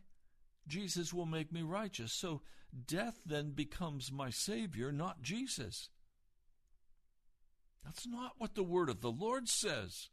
Jesus 0.67 1.13
will 1.13 1.25
make 1.25 1.51
me 1.51 1.61
righteous. 1.61 2.11
So 2.13 2.41
death 2.87 3.19
then 3.25 3.51
becomes 3.51 4.11
my 4.11 4.29
Savior, 4.29 4.91
not 4.91 5.21
Jesus. 5.21 5.89
That's 7.83 8.07
not 8.07 8.33
what 8.37 8.55
the 8.55 8.63
word 8.63 8.89
of 8.89 9.01
the 9.01 9.11
Lord 9.11 9.47
says. 9.47 10.09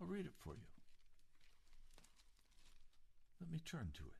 I'll 0.00 0.06
read 0.06 0.26
it 0.26 0.34
for 0.36 0.54
you. 0.54 0.66
Let 3.40 3.50
me 3.50 3.60
turn 3.64 3.90
to 3.94 4.02
it. 4.02 4.12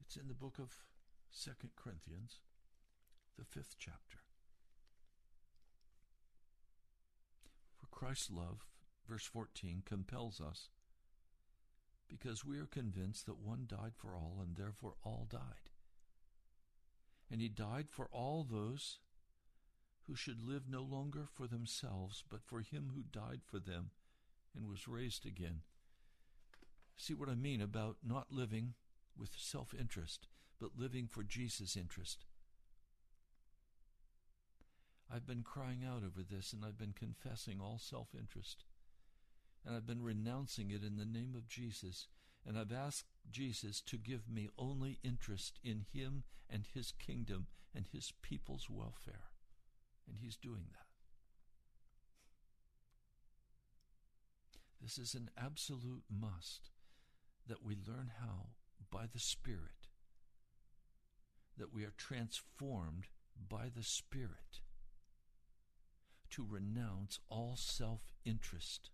It's 0.00 0.16
in 0.16 0.28
the 0.28 0.34
book 0.34 0.58
of 0.58 0.70
Second 1.36 1.70
Corinthians, 1.74 2.38
the 3.36 3.44
fifth 3.44 3.74
chapter. 3.76 4.18
For 7.76 7.86
Christ's 7.88 8.30
love, 8.30 8.64
verse 9.08 9.24
14, 9.24 9.82
compels 9.84 10.40
us 10.40 10.68
because 12.08 12.44
we 12.44 12.60
are 12.60 12.66
convinced 12.66 13.26
that 13.26 13.40
one 13.40 13.66
died 13.66 13.94
for 13.96 14.14
all, 14.14 14.38
and 14.40 14.54
therefore 14.54 14.94
all 15.02 15.26
died. 15.28 15.70
And 17.28 17.40
he 17.40 17.48
died 17.48 17.86
for 17.90 18.08
all 18.12 18.46
those 18.48 19.00
who 20.06 20.14
should 20.14 20.40
live 20.40 20.68
no 20.68 20.82
longer 20.82 21.26
for 21.34 21.48
themselves, 21.48 22.22
but 22.30 22.44
for 22.44 22.60
him 22.60 22.92
who 22.94 23.02
died 23.02 23.40
for 23.44 23.58
them 23.58 23.90
and 24.56 24.68
was 24.68 24.86
raised 24.86 25.26
again. 25.26 25.62
See 26.96 27.12
what 27.12 27.28
I 27.28 27.34
mean 27.34 27.60
about 27.60 27.96
not 28.06 28.30
living 28.30 28.74
with 29.18 29.30
self 29.36 29.74
interest, 29.74 30.28
but 30.60 30.78
living 30.78 31.08
for 31.10 31.22
Jesus' 31.22 31.76
interest. 31.76 32.24
I've 35.12 35.26
been 35.26 35.42
crying 35.42 35.84
out 35.84 36.02
over 36.04 36.22
this 36.28 36.52
and 36.52 36.64
I've 36.64 36.78
been 36.78 36.94
confessing 36.94 37.60
all 37.60 37.78
self 37.78 38.08
interest. 38.18 38.64
And 39.64 39.74
I've 39.74 39.86
been 39.86 40.02
renouncing 40.02 40.70
it 40.70 40.82
in 40.82 40.96
the 40.96 41.04
name 41.04 41.34
of 41.34 41.48
Jesus. 41.48 42.08
And 42.46 42.58
I've 42.58 42.72
asked 42.72 43.06
Jesus 43.30 43.80
to 43.82 43.96
give 43.96 44.28
me 44.28 44.50
only 44.58 44.98
interest 45.02 45.58
in 45.64 45.86
Him 45.92 46.24
and 46.50 46.66
His 46.74 46.92
kingdom 46.92 47.46
and 47.74 47.86
His 47.90 48.12
people's 48.22 48.68
welfare. 48.68 49.30
And 50.06 50.18
He's 50.20 50.36
doing 50.36 50.66
that. 50.72 50.86
This 54.82 54.98
is 54.98 55.14
an 55.14 55.30
absolute 55.38 56.02
must 56.10 56.68
that 57.48 57.64
we 57.64 57.74
learn 57.74 58.12
how 58.20 58.48
by 58.90 59.06
the 59.10 59.18
Spirit, 59.18 59.83
that 61.58 61.72
we 61.72 61.84
are 61.84 61.92
transformed 61.96 63.06
by 63.48 63.68
the 63.74 63.82
Spirit 63.82 64.60
to 66.30 66.46
renounce 66.48 67.20
all 67.28 67.54
self 67.56 68.00
interest 68.24 68.90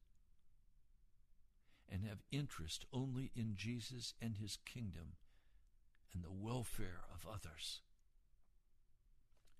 and 1.90 2.04
have 2.04 2.22
interest 2.30 2.84
only 2.92 3.30
in 3.34 3.54
Jesus 3.56 4.14
and 4.20 4.36
his 4.36 4.58
kingdom 4.64 5.14
and 6.14 6.22
the 6.22 6.30
welfare 6.30 7.00
of 7.12 7.26
others. 7.26 7.80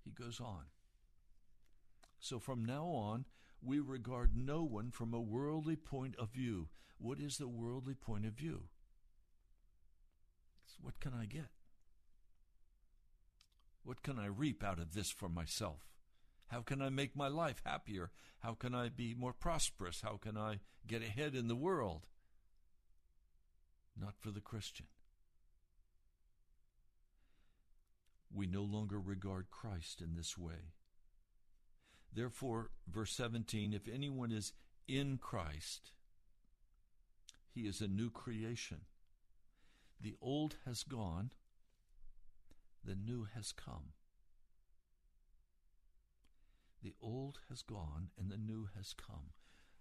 He 0.03 0.11
goes 0.11 0.39
on. 0.39 0.65
So 2.19 2.39
from 2.39 2.63
now 2.63 2.85
on, 2.85 3.25
we 3.61 3.79
regard 3.79 4.31
no 4.35 4.63
one 4.63 4.91
from 4.91 5.13
a 5.13 5.21
worldly 5.21 5.75
point 5.75 6.15
of 6.17 6.29
view. 6.29 6.69
What 6.97 7.19
is 7.19 7.37
the 7.37 7.47
worldly 7.47 7.95
point 7.95 8.25
of 8.25 8.33
view? 8.33 8.63
What 10.81 10.99
can 10.99 11.13
I 11.13 11.25
get? 11.25 11.49
What 13.83 14.03
can 14.03 14.19
I 14.19 14.27
reap 14.27 14.63
out 14.63 14.79
of 14.79 14.93
this 14.93 15.11
for 15.11 15.29
myself? 15.29 15.91
How 16.47 16.61
can 16.61 16.81
I 16.81 16.89
make 16.89 17.15
my 17.15 17.27
life 17.27 17.61
happier? 17.65 18.11
How 18.39 18.53
can 18.53 18.75
I 18.75 18.89
be 18.89 19.13
more 19.13 19.33
prosperous? 19.33 20.01
How 20.01 20.17
can 20.17 20.37
I 20.37 20.59
get 20.85 21.01
ahead 21.01 21.35
in 21.35 21.47
the 21.47 21.55
world? 21.55 22.07
Not 23.99 24.15
for 24.19 24.31
the 24.31 24.41
Christian. 24.41 24.87
We 28.33 28.47
no 28.47 28.63
longer 28.63 28.99
regard 28.99 29.51
Christ 29.51 30.01
in 30.01 30.15
this 30.15 30.37
way. 30.37 30.73
Therefore, 32.13 32.71
verse 32.87 33.13
17 33.13 33.73
if 33.73 33.87
anyone 33.87 34.31
is 34.31 34.53
in 34.87 35.17
Christ, 35.17 35.91
he 37.53 37.61
is 37.61 37.81
a 37.81 37.87
new 37.87 38.09
creation. 38.09 38.81
The 39.99 40.15
old 40.21 40.57
has 40.65 40.83
gone, 40.83 41.31
the 42.83 42.95
new 42.95 43.27
has 43.35 43.51
come. 43.51 43.93
The 46.83 46.93
old 47.01 47.39
has 47.49 47.61
gone 47.61 48.09
and 48.17 48.31
the 48.31 48.37
new 48.37 48.69
has 48.75 48.93
come. 48.93 49.33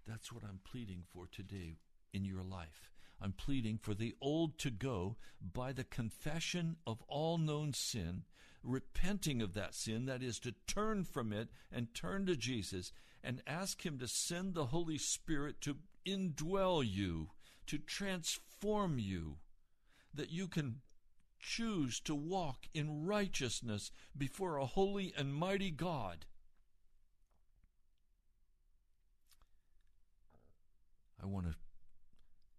That's 0.06 0.32
what 0.32 0.44
I'm 0.44 0.60
pleading 0.64 1.04
for 1.12 1.26
today 1.26 1.78
in 2.12 2.24
your 2.24 2.42
life. 2.42 2.90
I'm 3.22 3.32
pleading 3.32 3.78
for 3.78 3.94
the 3.94 4.14
old 4.20 4.58
to 4.58 4.70
go 4.70 5.16
by 5.40 5.72
the 5.72 5.84
confession 5.84 6.76
of 6.86 7.02
all 7.06 7.38
known 7.38 7.72
sin, 7.74 8.24
repenting 8.62 9.42
of 9.42 9.54
that 9.54 9.74
sin, 9.74 10.06
that 10.06 10.22
is, 10.22 10.38
to 10.40 10.54
turn 10.66 11.04
from 11.04 11.32
it 11.32 11.48
and 11.70 11.94
turn 11.94 12.26
to 12.26 12.36
Jesus 12.36 12.92
and 13.22 13.42
ask 13.46 13.84
Him 13.84 13.98
to 13.98 14.08
send 14.08 14.54
the 14.54 14.66
Holy 14.66 14.96
Spirit 14.96 15.60
to 15.62 15.76
indwell 16.06 16.82
you, 16.86 17.30
to 17.66 17.78
transform 17.78 18.98
you, 18.98 19.36
that 20.14 20.30
you 20.30 20.48
can 20.48 20.80
choose 21.40 22.00
to 22.00 22.14
walk 22.14 22.66
in 22.74 23.06
righteousness 23.06 23.90
before 24.16 24.56
a 24.56 24.66
holy 24.66 25.12
and 25.16 25.34
mighty 25.34 25.70
God. 25.70 26.26
I 31.22 31.26
want 31.26 31.46
to 31.46 31.54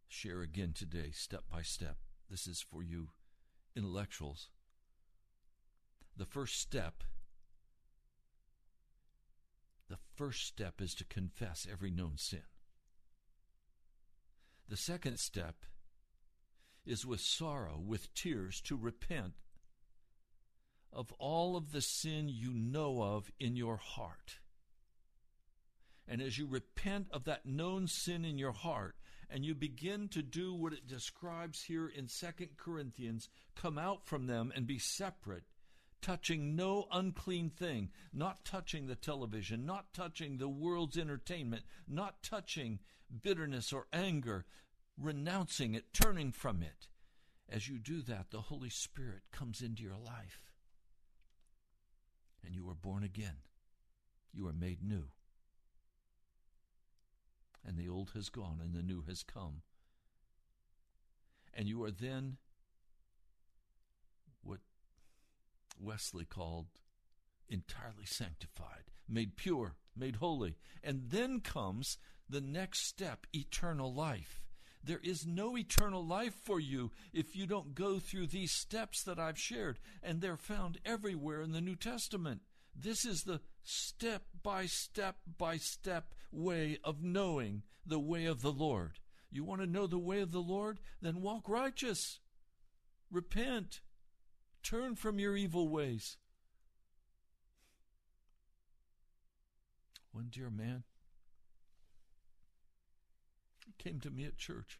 share 0.07 0.41
again 0.41 0.73
today, 0.73 1.11
step 1.13 1.43
by 1.51 1.61
step. 1.61 1.97
This 2.29 2.47
is 2.47 2.61
for 2.61 2.83
you 2.83 3.09
intellectuals. 3.75 4.49
The 6.17 6.25
first 6.25 6.59
step 6.59 7.03
the 9.91 9.97
first 10.15 10.47
step 10.47 10.79
is 10.79 10.95
to 10.95 11.03
confess 11.03 11.67
every 11.69 11.91
known 11.91 12.13
sin. 12.15 12.43
The 14.69 14.77
second 14.77 15.19
step 15.19 15.65
is 16.85 17.05
with 17.05 17.21
sorrow, 17.21 17.79
with 17.79 18.13
tears, 18.13 18.61
to 18.61 18.75
repent 18.75 19.33
of 20.93 21.11
all 21.19 21.55
of 21.55 21.71
the 21.71 21.81
sin 21.81 22.27
you 22.27 22.51
know 22.53 23.01
of 23.01 23.31
in 23.39 23.55
your 23.55 23.77
heart. 23.77 24.39
And 26.07 26.21
as 26.21 26.37
you 26.37 26.45
repent 26.45 27.07
of 27.11 27.23
that 27.25 27.45
known 27.45 27.87
sin 27.87 28.25
in 28.25 28.37
your 28.37 28.51
heart, 28.51 28.95
and 29.29 29.45
you 29.45 29.55
begin 29.55 30.09
to 30.09 30.21
do 30.21 30.53
what 30.53 30.73
it 30.73 30.87
describes 30.87 31.63
here 31.63 31.87
in 31.87 32.07
Second 32.09 32.57
Corinthians, 32.57 33.29
come 33.55 33.77
out 33.77 34.05
from 34.05 34.27
them 34.27 34.51
and 34.53 34.67
be 34.67 34.77
separate, 34.77 35.43
touching 36.01 36.55
no 36.55 36.87
unclean 36.91 37.49
thing, 37.49 37.91
not 38.11 38.43
touching 38.43 38.87
the 38.87 38.95
television, 38.95 39.65
not 39.65 39.93
touching 39.93 40.37
the 40.37 40.49
world's 40.49 40.97
entertainment, 40.97 41.63
not 41.87 42.21
touching 42.21 42.79
bitterness 43.21 43.71
or 43.71 43.87
anger, 43.93 44.45
renouncing 45.01 45.73
it, 45.73 45.93
turning 45.93 46.31
from 46.31 46.61
it. 46.61 46.87
As 47.49 47.67
you 47.67 47.79
do 47.79 48.01
that, 48.03 48.31
the 48.31 48.41
Holy 48.41 48.69
Spirit 48.69 49.23
comes 49.31 49.61
into 49.61 49.83
your 49.83 49.97
life. 49.97 50.53
And 52.45 52.55
you 52.55 52.69
are 52.69 52.75
born 52.75 53.03
again. 53.03 53.37
You 54.33 54.47
are 54.47 54.53
made 54.53 54.81
new 54.81 55.09
and 57.65 57.77
the 57.77 57.89
old 57.89 58.11
has 58.15 58.29
gone 58.29 58.59
and 58.61 58.73
the 58.73 58.81
new 58.81 59.03
has 59.07 59.23
come. 59.23 59.61
And 61.53 61.67
you 61.67 61.83
are 61.83 61.91
then 61.91 62.37
what 64.43 64.59
Wesley 65.79 66.25
called 66.25 66.67
entirely 67.49 68.05
sanctified, 68.05 68.91
made 69.07 69.35
pure, 69.35 69.75
made 69.95 70.17
holy. 70.17 70.55
And 70.83 71.09
then 71.09 71.41
comes 71.41 71.97
the 72.29 72.41
next 72.41 72.87
step 72.87 73.27
eternal 73.33 73.93
life. 73.93 74.41
There 74.83 74.99
is 75.03 75.25
no 75.25 75.57
eternal 75.57 76.05
life 76.05 76.33
for 76.43 76.59
you 76.59 76.91
if 77.13 77.35
you 77.35 77.45
don't 77.45 77.75
go 77.75 77.99
through 77.99 78.27
these 78.27 78.51
steps 78.51 79.03
that 79.03 79.19
I've 79.19 79.37
shared, 79.37 79.79
and 80.01 80.21
they're 80.21 80.37
found 80.37 80.79
everywhere 80.85 81.41
in 81.41 81.51
the 81.51 81.61
New 81.61 81.75
Testament. 81.75 82.41
This 82.75 83.05
is 83.05 83.23
the 83.23 83.41
step 83.63 84.23
by 84.41 84.65
step 84.65 85.17
by 85.37 85.57
step 85.57 86.15
way 86.31 86.79
of 86.83 87.03
knowing 87.03 87.63
the 87.85 87.99
way 87.99 88.25
of 88.25 88.41
the 88.41 88.51
Lord. 88.51 88.99
You 89.29 89.43
want 89.43 89.61
to 89.61 89.67
know 89.67 89.87
the 89.87 89.99
way 89.99 90.21
of 90.21 90.31
the 90.31 90.41
Lord? 90.41 90.79
Then 91.01 91.21
walk 91.21 91.47
righteous. 91.47 92.19
Repent. 93.11 93.81
Turn 94.63 94.95
from 94.95 95.19
your 95.19 95.35
evil 95.35 95.69
ways. 95.69 96.17
One 100.11 100.27
dear 100.29 100.49
man 100.49 100.83
came 103.77 103.99
to 104.01 104.09
me 104.09 104.25
at 104.25 104.37
church 104.37 104.79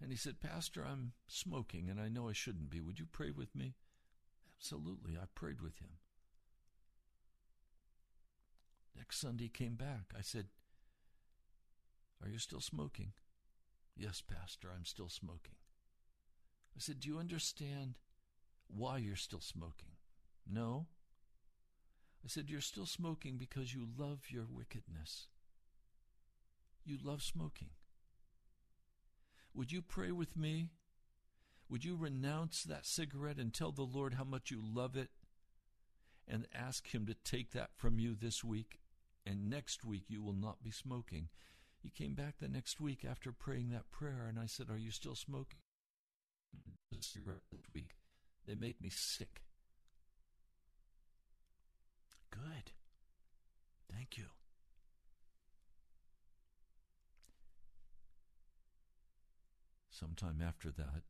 and 0.00 0.10
he 0.10 0.16
said, 0.16 0.40
Pastor, 0.40 0.84
I'm 0.88 1.12
smoking 1.26 1.88
and 1.88 2.00
I 2.00 2.08
know 2.08 2.28
I 2.28 2.32
shouldn't 2.32 2.70
be. 2.70 2.80
Would 2.80 3.00
you 3.00 3.06
pray 3.10 3.30
with 3.30 3.54
me? 3.54 3.74
Absolutely. 4.58 5.16
I 5.16 5.24
prayed 5.34 5.60
with 5.60 5.78
him. 5.78 5.90
Next 8.96 9.20
Sunday 9.20 9.48
came 9.48 9.74
back. 9.74 10.12
I 10.16 10.22
said, 10.22 10.46
Are 12.22 12.28
you 12.28 12.38
still 12.38 12.60
smoking? 12.60 13.12
Yes, 13.96 14.22
Pastor, 14.22 14.68
I'm 14.74 14.84
still 14.84 15.08
smoking. 15.08 15.54
I 16.76 16.80
said, 16.80 17.00
Do 17.00 17.08
you 17.08 17.18
understand 17.18 17.98
why 18.68 18.98
you're 18.98 19.16
still 19.16 19.40
smoking? 19.40 19.92
No. 20.48 20.86
I 22.24 22.28
said, 22.28 22.50
You're 22.50 22.60
still 22.60 22.86
smoking 22.86 23.36
because 23.36 23.74
you 23.74 23.88
love 23.96 24.18
your 24.30 24.46
wickedness. 24.48 25.28
You 26.88 26.98
love 27.02 27.22
smoking. 27.22 27.68
Would 29.54 29.72
you 29.72 29.82
pray 29.82 30.10
with 30.10 30.36
me? 30.36 30.70
Would 31.68 31.84
you 31.84 31.96
renounce 31.96 32.62
that 32.62 32.86
cigarette 32.86 33.38
and 33.38 33.52
tell 33.52 33.72
the 33.72 33.82
Lord 33.82 34.14
how 34.14 34.24
much 34.24 34.50
you 34.50 34.60
love 34.62 34.96
it 34.96 35.10
and 36.26 36.46
ask 36.54 36.94
Him 36.94 37.06
to 37.06 37.14
take 37.14 37.52
that 37.52 37.70
from 37.76 37.98
you 37.98 38.14
this 38.14 38.42
week? 38.42 38.80
and 39.28 39.50
next 39.50 39.84
week 39.84 40.04
you 40.08 40.22
will 40.22 40.34
not 40.34 40.62
be 40.62 40.70
smoking. 40.70 41.28
He 41.78 41.90
came 41.90 42.14
back 42.14 42.36
the 42.38 42.48
next 42.48 42.80
week 42.80 43.04
after 43.08 43.30
praying 43.30 43.70
that 43.70 43.90
prayer, 43.90 44.26
and 44.28 44.38
I 44.38 44.46
said, 44.46 44.70
Are 44.70 44.78
you 44.78 44.90
still 44.90 45.14
smoking? 45.14 45.58
this 46.90 47.16
week. 47.74 47.90
They 48.46 48.54
make 48.54 48.80
me 48.80 48.88
sick. 48.90 49.42
Good. 52.30 52.72
Thank 53.92 54.16
you. 54.16 54.24
Sometime 59.98 60.40
after 60.46 60.70
that, 60.70 61.02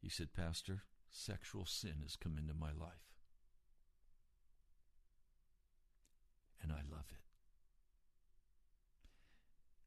he 0.00 0.08
said, 0.08 0.32
Pastor, 0.34 0.82
sexual 1.10 1.66
sin 1.66 1.96
has 2.02 2.16
come 2.16 2.36
into 2.38 2.54
my 2.54 2.70
life. 2.72 3.12
and 6.62 6.72
I 6.72 6.80
love 6.90 7.06
it. 7.10 7.18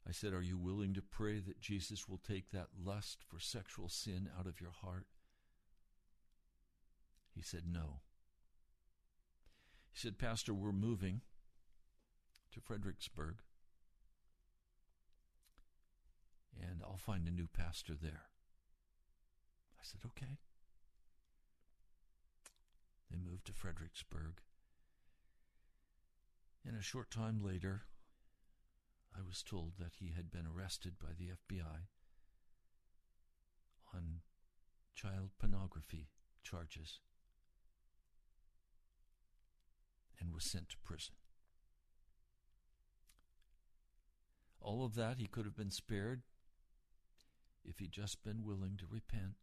I 0.07 0.11
said, 0.11 0.33
Are 0.33 0.41
you 0.41 0.57
willing 0.57 0.93
to 0.93 1.01
pray 1.01 1.39
that 1.39 1.61
Jesus 1.61 2.07
will 2.07 2.19
take 2.19 2.51
that 2.51 2.67
lust 2.83 3.19
for 3.27 3.39
sexual 3.39 3.89
sin 3.89 4.29
out 4.37 4.45
of 4.45 4.61
your 4.61 4.71
heart? 4.71 5.05
He 7.33 7.41
said, 7.41 7.63
No. 7.67 8.01
He 9.91 9.99
said, 9.99 10.19
Pastor, 10.19 10.53
we're 10.53 10.73
moving 10.73 11.21
to 12.53 12.59
Fredericksburg, 12.59 13.37
and 16.61 16.81
I'll 16.83 16.97
find 16.97 17.27
a 17.27 17.31
new 17.31 17.47
pastor 17.47 17.93
there. 17.99 18.23
I 19.79 19.83
said, 19.83 20.01
Okay. 20.05 20.37
They 23.11 23.17
moved 23.17 23.45
to 23.45 23.53
Fredericksburg. 23.53 24.41
And 26.67 26.75
a 26.75 26.81
short 26.81 27.11
time 27.11 27.39
later, 27.43 27.83
I 29.15 29.21
was 29.25 29.43
told 29.43 29.73
that 29.77 29.95
he 29.99 30.13
had 30.15 30.31
been 30.31 30.47
arrested 30.47 30.95
by 30.99 31.09
the 31.17 31.29
FBI 31.29 31.87
on 33.93 34.21
child 34.95 35.29
pornography 35.39 36.09
charges 36.43 36.99
and 40.19 40.33
was 40.33 40.43
sent 40.43 40.69
to 40.69 40.77
prison. 40.83 41.15
All 44.59 44.83
of 44.83 44.95
that 44.95 45.17
he 45.19 45.27
could 45.27 45.45
have 45.45 45.55
been 45.55 45.69
spared 45.69 46.23
if 47.67 47.79
he'd 47.79 47.91
just 47.91 48.23
been 48.23 48.43
willing 48.43 48.77
to 48.77 48.85
repent. 48.89 49.35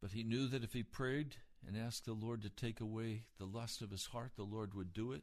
But 0.00 0.12
he 0.12 0.22
knew 0.22 0.48
that 0.48 0.64
if 0.64 0.72
he 0.72 0.82
prayed 0.82 1.36
and 1.66 1.76
asked 1.76 2.04
the 2.04 2.12
Lord 2.12 2.42
to 2.42 2.50
take 2.50 2.80
away 2.80 3.22
the 3.38 3.46
lust 3.46 3.80
of 3.80 3.90
his 3.90 4.06
heart, 4.06 4.32
the 4.36 4.42
Lord 4.42 4.74
would 4.74 4.92
do 4.92 5.12
it. 5.12 5.22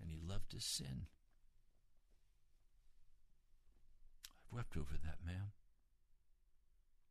And 0.00 0.10
he 0.10 0.18
loved 0.24 0.52
his 0.52 0.64
sin. 0.64 1.06
I've 4.26 4.56
wept 4.56 4.76
over 4.76 4.96
that 5.02 5.18
man. 5.24 5.52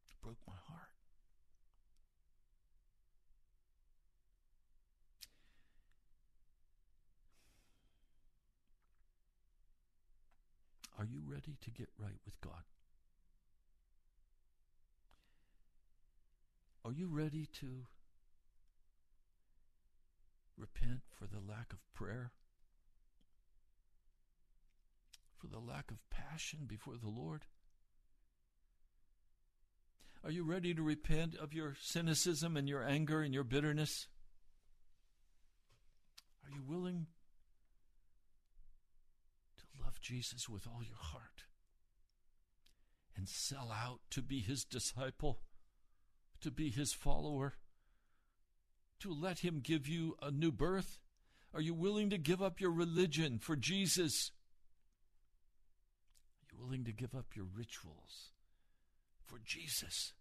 It 0.07 0.21
broke 0.21 0.39
my 0.47 0.53
heart. 0.67 1.00
Are 11.01 11.07
you 11.11 11.23
ready 11.25 11.57
to 11.61 11.71
get 11.71 11.89
right 11.97 12.19
with 12.25 12.39
God? 12.41 12.61
Are 16.85 16.91
you 16.91 17.07
ready 17.07 17.47
to 17.59 17.87
repent 20.55 20.99
for 21.17 21.25
the 21.25 21.39
lack 21.39 21.73
of 21.73 21.79
prayer? 21.95 22.33
For 25.39 25.47
the 25.47 25.57
lack 25.57 25.89
of 25.89 25.97
passion 26.11 26.67
before 26.67 26.97
the 27.01 27.09
Lord? 27.09 27.45
Are 30.23 30.29
you 30.29 30.43
ready 30.43 30.75
to 30.75 30.83
repent 30.83 31.35
of 31.35 31.51
your 31.51 31.75
cynicism 31.81 32.55
and 32.55 32.69
your 32.69 32.83
anger 32.83 33.21
and 33.23 33.33
your 33.33 33.43
bitterness? 33.43 34.05
Are 36.45 36.51
you 36.51 36.61
willing 36.61 37.07
Jesus 40.01 40.49
with 40.49 40.67
all 40.67 40.83
your 40.83 40.97
heart 40.99 41.43
and 43.15 43.27
sell 43.27 43.71
out 43.71 43.99
to 44.11 44.21
be 44.21 44.39
his 44.39 44.63
disciple, 44.63 45.39
to 46.41 46.51
be 46.51 46.69
his 46.69 46.93
follower, 46.93 47.55
to 48.99 49.13
let 49.13 49.39
him 49.39 49.59
give 49.61 49.87
you 49.87 50.15
a 50.21 50.31
new 50.31 50.51
birth? 50.51 50.99
Are 51.53 51.61
you 51.61 51.73
willing 51.73 52.09
to 52.11 52.17
give 52.17 52.41
up 52.41 52.61
your 52.61 52.71
religion 52.71 53.37
for 53.39 53.55
Jesus? 53.55 54.31
Are 56.41 56.55
you 56.55 56.63
willing 56.63 56.85
to 56.85 56.91
give 56.91 57.13
up 57.13 57.35
your 57.35 57.45
rituals 57.45 58.31
for 59.25 59.39
Jesus? 59.43 60.13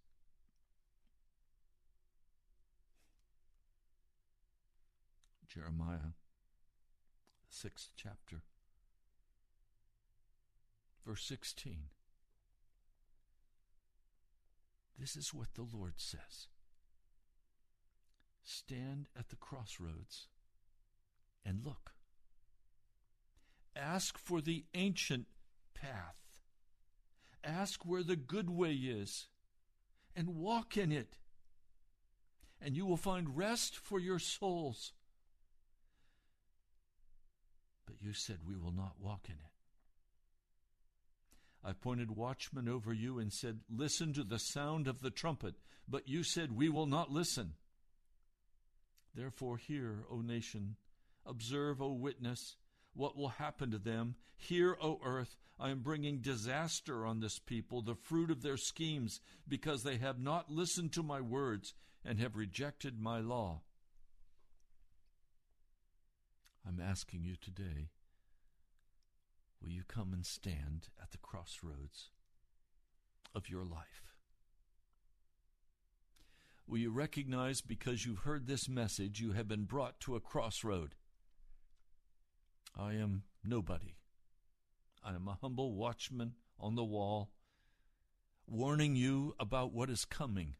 Jeremiah, 5.48 6.14
sixth 7.48 7.90
chapter 7.96 8.42
verse 11.06 11.24
16. 11.24 11.84
This 14.98 15.16
is 15.16 15.32
what 15.32 15.54
the 15.54 15.62
Lord 15.62 15.94
says 15.96 16.48
Stand 18.42 19.08
at 19.18 19.28
the 19.28 19.36
crossroads 19.36 20.28
and 21.44 21.64
look. 21.64 21.92
Ask 23.74 24.18
for 24.18 24.40
the 24.40 24.64
ancient 24.74 25.26
path. 25.74 26.16
Ask 27.42 27.86
where 27.86 28.02
the 28.02 28.16
good 28.16 28.50
way 28.50 28.74
is 28.74 29.28
and 30.14 30.36
walk 30.36 30.76
in 30.76 30.92
it. 30.92 31.16
And 32.60 32.76
you 32.76 32.84
will 32.84 32.98
find 32.98 33.36
rest 33.36 33.76
for 33.76 33.98
your 33.98 34.18
souls. 34.18 34.92
But 37.86 38.02
you 38.02 38.12
said, 38.12 38.40
We 38.46 38.56
will 38.56 38.72
not 38.72 38.96
walk 39.00 39.26
in 39.28 39.36
it. 39.36 39.59
I 41.70 41.72
appointed 41.72 42.16
watchmen 42.16 42.68
over 42.68 42.92
you 42.92 43.20
and 43.20 43.32
said, 43.32 43.60
Listen 43.70 44.12
to 44.14 44.24
the 44.24 44.40
sound 44.40 44.88
of 44.88 45.02
the 45.02 45.10
trumpet. 45.10 45.54
But 45.86 46.08
you 46.08 46.24
said, 46.24 46.50
We 46.50 46.68
will 46.68 46.86
not 46.86 47.12
listen. 47.12 47.52
Therefore, 49.14 49.56
hear, 49.56 50.04
O 50.10 50.20
nation, 50.20 50.74
observe, 51.24 51.80
O 51.80 51.92
witness, 51.92 52.56
what 52.92 53.16
will 53.16 53.28
happen 53.28 53.70
to 53.70 53.78
them. 53.78 54.16
Hear, 54.36 54.76
O 54.82 55.00
earth, 55.04 55.36
I 55.60 55.70
am 55.70 55.78
bringing 55.78 56.18
disaster 56.18 57.06
on 57.06 57.20
this 57.20 57.38
people, 57.38 57.82
the 57.82 57.94
fruit 57.94 58.32
of 58.32 58.42
their 58.42 58.56
schemes, 58.56 59.20
because 59.46 59.84
they 59.84 59.98
have 59.98 60.18
not 60.18 60.50
listened 60.50 60.92
to 60.94 61.04
my 61.04 61.20
words 61.20 61.72
and 62.04 62.18
have 62.18 62.34
rejected 62.34 63.00
my 63.00 63.20
law. 63.20 63.60
I'm 66.66 66.80
asking 66.80 67.22
you 67.22 67.36
today 67.36 67.90
Will 69.60 69.70
you 69.70 69.82
come 69.86 70.12
and 70.12 70.24
stand 70.24 70.88
at 71.00 71.10
the 71.10 71.18
crossroads 71.18 72.10
of 73.34 73.48
your 73.48 73.64
life? 73.64 74.14
Will 76.66 76.78
you 76.78 76.90
recognize 76.90 77.60
because 77.60 78.06
you've 78.06 78.20
heard 78.20 78.46
this 78.46 78.68
message, 78.68 79.20
you 79.20 79.32
have 79.32 79.48
been 79.48 79.64
brought 79.64 79.98
to 80.00 80.14
a 80.14 80.20
crossroad? 80.20 80.94
I 82.78 82.94
am 82.94 83.24
nobody. 83.44 83.96
I 85.04 85.14
am 85.14 85.26
a 85.26 85.38
humble 85.40 85.74
watchman 85.74 86.34
on 86.58 86.76
the 86.76 86.84
wall, 86.84 87.30
warning 88.46 88.94
you 88.94 89.34
about 89.40 89.72
what 89.72 89.90
is 89.90 90.04
coming 90.04 90.54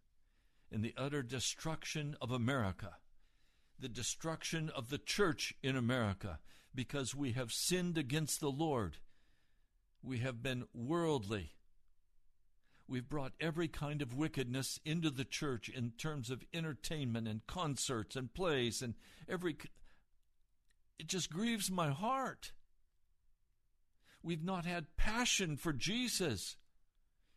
in 0.70 0.82
the 0.82 0.94
utter 0.96 1.22
destruction 1.22 2.16
of 2.20 2.30
America, 2.30 2.96
the 3.78 3.88
destruction 3.88 4.70
of 4.74 4.88
the 4.88 4.98
church 4.98 5.54
in 5.62 5.76
America, 5.76 6.38
because 6.74 7.14
we 7.14 7.32
have 7.32 7.52
sinned 7.52 7.98
against 7.98 8.40
the 8.40 8.50
Lord. 8.50 8.98
We 10.02 10.18
have 10.18 10.42
been 10.42 10.64
worldly. 10.72 11.52
We've 12.88 13.08
brought 13.08 13.32
every 13.40 13.68
kind 13.68 14.02
of 14.02 14.16
wickedness 14.16 14.80
into 14.84 15.10
the 15.10 15.24
church 15.24 15.68
in 15.68 15.92
terms 15.92 16.30
of 16.30 16.42
entertainment 16.52 17.28
and 17.28 17.46
concerts 17.46 18.16
and 18.16 18.32
plays 18.34 18.82
and 18.82 18.94
every. 19.28 19.56
It 20.98 21.06
just 21.06 21.30
grieves 21.30 21.70
my 21.70 21.90
heart. 21.90 22.52
We've 24.22 24.42
not 24.44 24.66
had 24.66 24.96
passion 24.96 25.56
for 25.56 25.72
Jesus. 25.72 26.56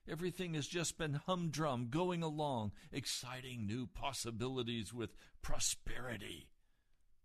Everything 0.09 0.53
has 0.55 0.67
just 0.67 0.97
been 0.97 1.13
humdrum, 1.13 1.87
going 1.89 2.23
along, 2.23 2.73
exciting 2.91 3.65
new 3.65 3.87
possibilities 3.87 4.93
with 4.93 5.15
prosperity. 5.41 6.49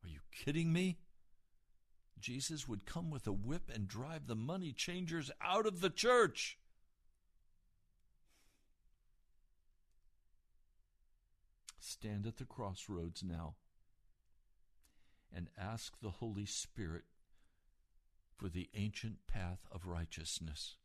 Are 0.04 0.08
you 0.08 0.20
kidding 0.30 0.72
me? 0.72 0.98
Jesus 2.20 2.68
would 2.68 2.86
come 2.86 3.10
with 3.10 3.26
a 3.26 3.32
whip 3.32 3.70
and 3.72 3.88
drive 3.88 4.26
the 4.26 4.34
money 4.34 4.72
changers 4.72 5.30
out 5.40 5.66
of 5.66 5.80
the 5.80 5.90
church. 5.90 6.58
Stand 11.78 12.26
at 12.26 12.36
the 12.36 12.44
crossroads 12.44 13.22
now 13.24 13.54
and 15.34 15.48
ask 15.58 16.00
the 16.00 16.10
Holy 16.10 16.46
Spirit 16.46 17.04
for 18.36 18.48
the 18.48 18.68
ancient 18.74 19.26
path 19.26 19.66
of 19.72 19.86
righteousness. 19.86 20.76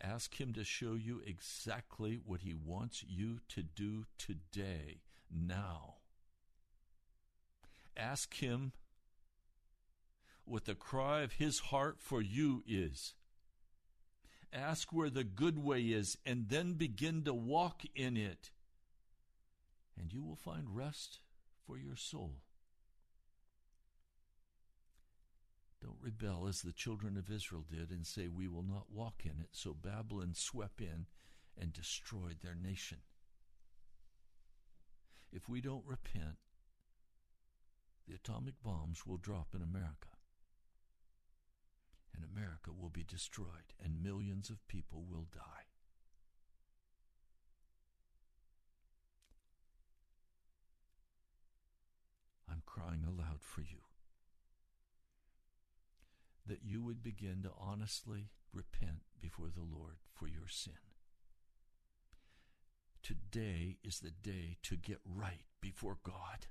Ask 0.00 0.40
Him 0.40 0.52
to 0.54 0.64
show 0.64 0.94
you 0.94 1.20
exactly 1.26 2.18
what 2.24 2.42
He 2.42 2.54
wants 2.54 3.04
you 3.06 3.40
to 3.48 3.62
do 3.62 4.04
today, 4.18 5.00
now. 5.30 5.94
Ask 7.96 8.34
Him 8.34 8.72
what 10.46 10.64
the 10.64 10.74
cry 10.74 11.20
of 11.20 11.34
his 11.34 11.58
heart 11.58 11.96
for 11.98 12.22
you 12.22 12.62
is. 12.66 13.14
Ask 14.52 14.92
where 14.92 15.10
the 15.10 15.24
good 15.24 15.58
way 15.58 15.82
is 15.82 16.16
and 16.24 16.48
then 16.48 16.74
begin 16.74 17.24
to 17.24 17.34
walk 17.34 17.82
in 17.94 18.16
it. 18.16 18.50
And 19.98 20.12
you 20.12 20.22
will 20.22 20.36
find 20.36 20.74
rest 20.74 21.18
for 21.66 21.76
your 21.76 21.96
soul. 21.96 22.36
Don't 25.82 25.98
rebel 26.00 26.46
as 26.48 26.62
the 26.62 26.72
children 26.72 27.16
of 27.16 27.30
Israel 27.30 27.64
did 27.68 27.90
and 27.90 28.06
say, 28.06 28.28
We 28.28 28.48
will 28.48 28.62
not 28.62 28.86
walk 28.90 29.22
in 29.24 29.38
it. 29.40 29.50
So 29.52 29.74
Babylon 29.74 30.32
swept 30.34 30.80
in 30.80 31.06
and 31.60 31.72
destroyed 31.72 32.36
their 32.42 32.54
nation. 32.54 32.98
If 35.32 35.48
we 35.48 35.60
don't 35.60 35.84
repent, 35.84 36.38
the 38.08 38.14
atomic 38.14 38.54
bombs 38.62 39.04
will 39.04 39.16
drop 39.16 39.48
in 39.54 39.62
America 39.62 40.15
and 42.16 42.24
America 42.24 42.70
will 42.72 42.88
be 42.88 43.04
destroyed, 43.04 43.74
and 43.82 44.02
millions 44.02 44.50
of 44.50 44.66
people 44.68 45.04
will 45.08 45.26
die. 45.32 45.66
I'm 52.50 52.62
crying 52.64 53.04
aloud 53.06 53.40
for 53.40 53.60
you 53.60 53.82
that 56.46 56.60
you 56.64 56.82
would 56.82 57.02
begin 57.02 57.42
to 57.42 57.50
honestly 57.58 58.30
repent 58.52 59.02
before 59.20 59.48
the 59.48 59.62
Lord 59.62 59.96
for 60.14 60.26
your 60.28 60.48
sin. 60.48 60.74
Today 63.02 63.76
is 63.84 64.00
the 64.00 64.10
day 64.10 64.56
to 64.62 64.76
get 64.76 64.98
right 65.04 65.44
before 65.60 65.98
God. 66.02 66.46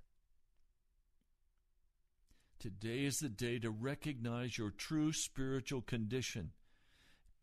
Today 2.60 3.06
is 3.06 3.20
the 3.20 3.30
day 3.30 3.60
to 3.60 3.70
recognize 3.70 4.58
your 4.58 4.72
true 4.72 5.14
spiritual 5.14 5.82
condition. 5.82 6.52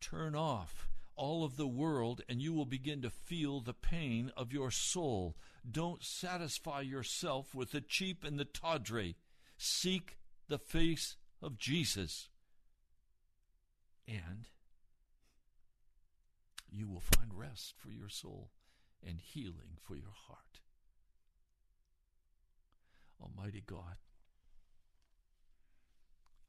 Turn 0.01 0.35
off 0.35 0.89
all 1.15 1.43
of 1.43 1.55
the 1.57 1.67
world 1.67 2.21
and 2.27 2.41
you 2.41 2.53
will 2.53 2.65
begin 2.65 3.01
to 3.01 3.09
feel 3.09 3.61
the 3.61 3.73
pain 3.73 4.31
of 4.35 4.51
your 4.51 4.71
soul. 4.71 5.37
Don't 5.69 6.03
satisfy 6.03 6.81
yourself 6.81 7.55
with 7.55 7.71
the 7.71 7.81
cheap 7.81 8.23
and 8.23 8.39
the 8.39 8.45
tawdry. 8.45 9.15
Seek 9.57 10.17
the 10.49 10.57
face 10.57 11.15
of 11.41 11.57
Jesus. 11.57 12.29
And 14.07 14.49
you 16.69 16.87
will 16.87 17.01
find 17.01 17.31
rest 17.33 17.75
for 17.77 17.91
your 17.91 18.09
soul 18.09 18.49
and 19.05 19.19
healing 19.19 19.77
for 19.79 19.95
your 19.95 20.13
heart. 20.27 20.59
Almighty 23.21 23.63
God, 23.65 23.95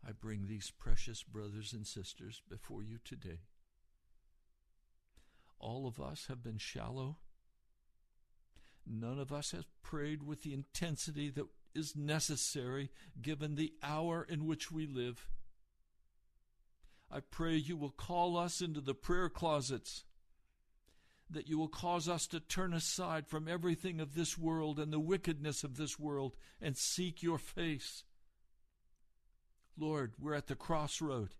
I 0.06 0.12
bring 0.12 0.46
these 0.46 0.70
precious 0.70 1.22
brothers 1.22 1.72
and 1.72 1.86
sisters 1.86 2.42
before 2.48 2.82
you 2.82 2.98
today. 3.04 3.40
All 5.58 5.86
of 5.86 5.98
us 5.98 6.26
have 6.28 6.42
been 6.42 6.58
shallow. 6.58 7.16
None 8.86 9.18
of 9.18 9.32
us 9.32 9.52
has 9.52 9.64
prayed 9.82 10.22
with 10.22 10.42
the 10.42 10.52
intensity 10.52 11.30
that 11.30 11.46
is 11.74 11.96
necessary 11.96 12.90
given 13.20 13.54
the 13.54 13.72
hour 13.82 14.26
in 14.28 14.46
which 14.46 14.70
we 14.70 14.86
live. 14.86 15.26
I 17.10 17.20
pray 17.20 17.54
you 17.54 17.76
will 17.76 17.90
call 17.90 18.36
us 18.36 18.60
into 18.60 18.80
the 18.80 18.94
prayer 18.94 19.30
closets, 19.30 20.04
that 21.30 21.48
you 21.48 21.56
will 21.56 21.68
cause 21.68 22.08
us 22.08 22.26
to 22.26 22.40
turn 22.40 22.74
aside 22.74 23.26
from 23.26 23.48
everything 23.48 24.00
of 24.00 24.14
this 24.14 24.36
world 24.36 24.78
and 24.78 24.92
the 24.92 25.00
wickedness 25.00 25.64
of 25.64 25.76
this 25.76 25.98
world 25.98 26.36
and 26.60 26.76
seek 26.76 27.22
your 27.22 27.38
face. 27.38 28.04
Lord, 29.78 30.14
we're 30.18 30.34
at 30.34 30.46
the 30.46 30.54
crossroad. 30.54 31.34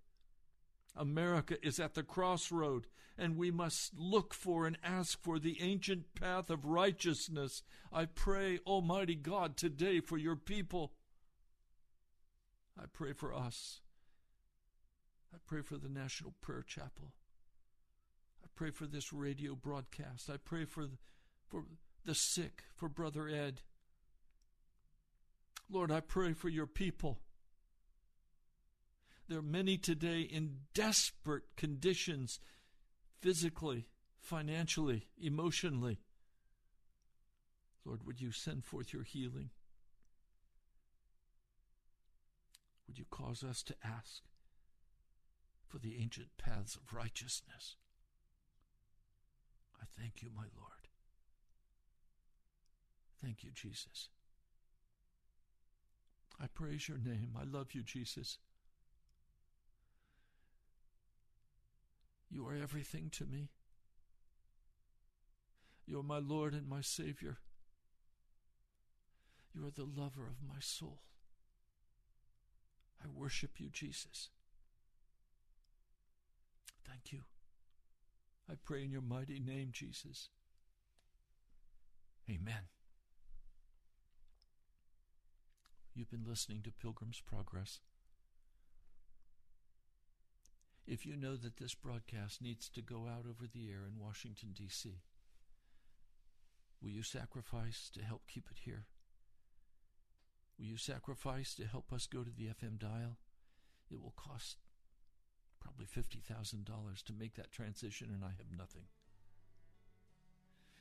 America 0.97 1.57
is 1.66 1.80
at 1.80 1.95
the 1.95 2.03
crossroad, 2.03 2.87
and 3.18 3.37
we 3.37 3.51
must 3.51 3.93
look 3.97 4.32
for 4.35 4.66
and 4.66 4.78
ask 4.82 5.20
for 5.22 5.39
the 5.39 5.61
ancient 5.61 6.14
path 6.14 6.51
of 6.51 6.64
righteousness. 6.64 7.62
I 7.93 8.07
pray, 8.07 8.59
Almighty 8.66 9.14
God, 9.14 9.57
today 9.57 10.01
for 10.01 10.16
your 10.16 10.37
people. 10.37 10.93
I 12.78 12.85
pray 12.93 13.12
for 13.12 13.35
us. 13.35 13.80
I 15.32 15.39
pray 15.47 15.62
for 15.62 15.76
the 15.76 15.89
National 15.89 16.35
Prayer 16.41 16.64
Chapel. 16.66 17.12
I 18.45 18.49
pray 18.55 18.70
for 18.70 18.87
this 18.87 19.12
radio 19.12 19.55
broadcast. 19.55 20.30
I 20.30 20.37
pray 20.37 20.64
for 20.64 20.85
the, 20.87 20.99
for 21.49 21.64
the 22.05 22.14
sick, 22.14 22.62
for 22.74 22.89
Brother 22.89 23.28
Ed. 23.28 23.62
Lord, 25.68 25.91
I 25.91 26.01
pray 26.01 26.35
for 26.35 26.49
your 26.49 26.66
people. 26.66 27.18
There 29.29 29.39
are 29.39 29.43
many 29.43 29.79
today 29.79 30.20
in 30.20 30.57
desperate 30.75 31.45
conditions, 31.57 32.41
physically, 33.20 33.89
financially, 34.18 35.09
emotionally. 35.18 36.01
Lord, 37.85 38.07
would 38.07 38.20
you 38.20 38.33
send 38.33 38.64
forth 38.64 38.93
your 38.93 39.03
healing? 39.03 39.51
Would 42.87 42.99
you 42.99 43.07
cause 43.11 43.43
us 43.43 43.62
to 43.64 43.75
ask 43.83 44.22
for 45.66 45.79
the 45.79 45.97
ancient 46.01 46.29
paths 46.37 46.77
of 46.77 46.95
righteousness? 46.95 47.77
I 49.81 49.85
thank 49.99 50.22
you, 50.22 50.31
my 50.35 50.45
Lord. 50.57 50.89
Thank 53.22 53.43
you, 53.43 53.51
Jesus. 53.55 54.11
I 56.41 56.47
praise 56.47 56.89
your 56.89 56.99
name. 56.99 57.31
I 57.41 57.45
love 57.45 57.72
you, 57.72 57.83
Jesus. 57.83 58.39
You 62.31 62.47
are 62.47 62.55
everything 62.55 63.11
to 63.12 63.27
me. 63.27 63.51
You 65.87 66.01
are 66.01 66.05
my 66.05 66.18
Lord 66.18 66.55
and 66.55 66.68
my 66.68 66.81
Savior. 66.81 67.39
You 69.55 69.66
are 69.66 69.70
the 69.70 69.85
lover 69.85 70.27
of 70.27 70.47
my 70.47 70.61
soul. 70.61 71.01
I 73.03 73.09
worship 73.09 73.53
you, 73.59 73.68
Jesus. 73.70 74.31
Thank 76.87 77.12
you. 77.12 77.20
I 78.51 78.55
pray 78.62 78.85
in 78.85 78.91
your 78.91 79.03
mighty 79.03 79.39
name, 79.39 79.70
Jesus. 79.72 80.29
Amen. 82.29 82.68
You've 85.95 86.11
been 86.11 86.25
listening 86.27 86.62
to 86.62 86.72
Pilgrim's 86.72 87.20
Progress. 87.20 87.81
If 90.87 91.07
you 91.07 91.16
know 91.16 91.37
that 91.37 91.57
this 91.57 91.74
broadcast 91.74 92.43
needs 92.43 92.68
to 92.70 92.82
go 92.82 93.07
out 93.09 93.24
over 93.28 93.47
the 93.51 93.70
air 93.70 93.87
in 93.87 93.99
Washington, 93.99 94.51
D.C., 94.55 94.91
will 96.82 96.91
you 96.91 97.03
sacrifice 97.03 97.91
to 97.95 98.05
help 98.05 98.22
keep 98.28 98.49
it 98.51 98.59
here? 98.64 98.85
Will 100.59 100.66
you 100.66 100.76
sacrifice 100.76 101.55
to 101.55 101.66
help 101.66 101.93
us 101.93 102.07
go 102.07 102.22
to 102.22 102.30
the 102.30 102.49
FM 102.49 102.78
dial? 102.78 103.18
It 103.91 104.01
will 104.01 104.14
cost 104.16 104.59
probably 105.61 105.87
$50,000 105.87 107.03
to 107.05 107.12
make 107.12 107.35
that 107.37 107.51
transition, 107.51 108.11
and 108.12 108.22
I 108.22 108.28
have 108.37 108.57
nothing. 108.57 108.85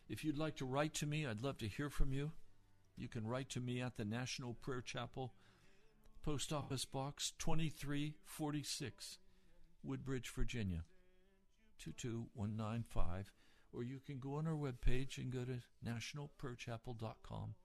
If 0.09 0.25
you'd 0.25 0.37
like 0.37 0.57
to 0.57 0.65
write 0.65 0.93
to 0.95 1.05
me, 1.05 1.25
I'd 1.25 1.41
love 1.41 1.57
to 1.59 1.67
hear 1.67 1.89
from 1.89 2.11
you. 2.11 2.31
You 2.97 3.07
can 3.07 3.25
write 3.25 3.49
to 3.51 3.61
me 3.61 3.81
at 3.81 3.95
the 3.95 4.05
National 4.05 4.53
Prayer 4.53 4.81
Chapel, 4.81 5.33
Post 6.23 6.51
Office 6.51 6.85
Box 6.85 7.31
2346. 7.39 9.19
Woodbridge, 9.83 10.29
Virginia, 10.29 10.83
22195, 11.79 13.31
or 13.73 13.83
you 13.83 13.99
can 14.05 14.19
go 14.19 14.35
on 14.35 14.47
our 14.47 14.53
webpage 14.53 15.17
and 15.17 15.31
go 15.31 15.43
to 15.43 15.59
nationalprayerchapel.com. 15.85 17.55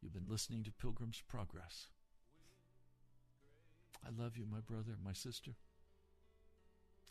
You've 0.00 0.14
been 0.14 0.28
listening 0.28 0.62
to 0.64 0.72
Pilgrim's 0.72 1.22
Progress. 1.28 1.88
I 4.06 4.22
love 4.22 4.36
you, 4.36 4.46
my 4.50 4.60
brother, 4.60 4.92
my 5.04 5.12
sister. 5.12 5.52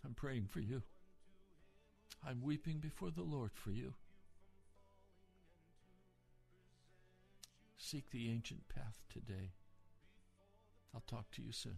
I'm 0.06 0.14
praying 0.14 0.48
for 0.48 0.62
you. 0.62 0.84
I'm 2.26 2.42
weeping 2.42 2.78
before 2.78 3.12
the 3.12 3.24
Lord 3.24 3.52
for 3.54 3.72
you. 3.72 3.94
Seek 7.78 8.10
the 8.10 8.30
ancient 8.32 8.68
path 8.70 9.04
today. 9.10 9.52
I'll 10.94 11.04
talk 11.06 11.30
to 11.32 11.42
you 11.42 11.52
soon. 11.52 11.78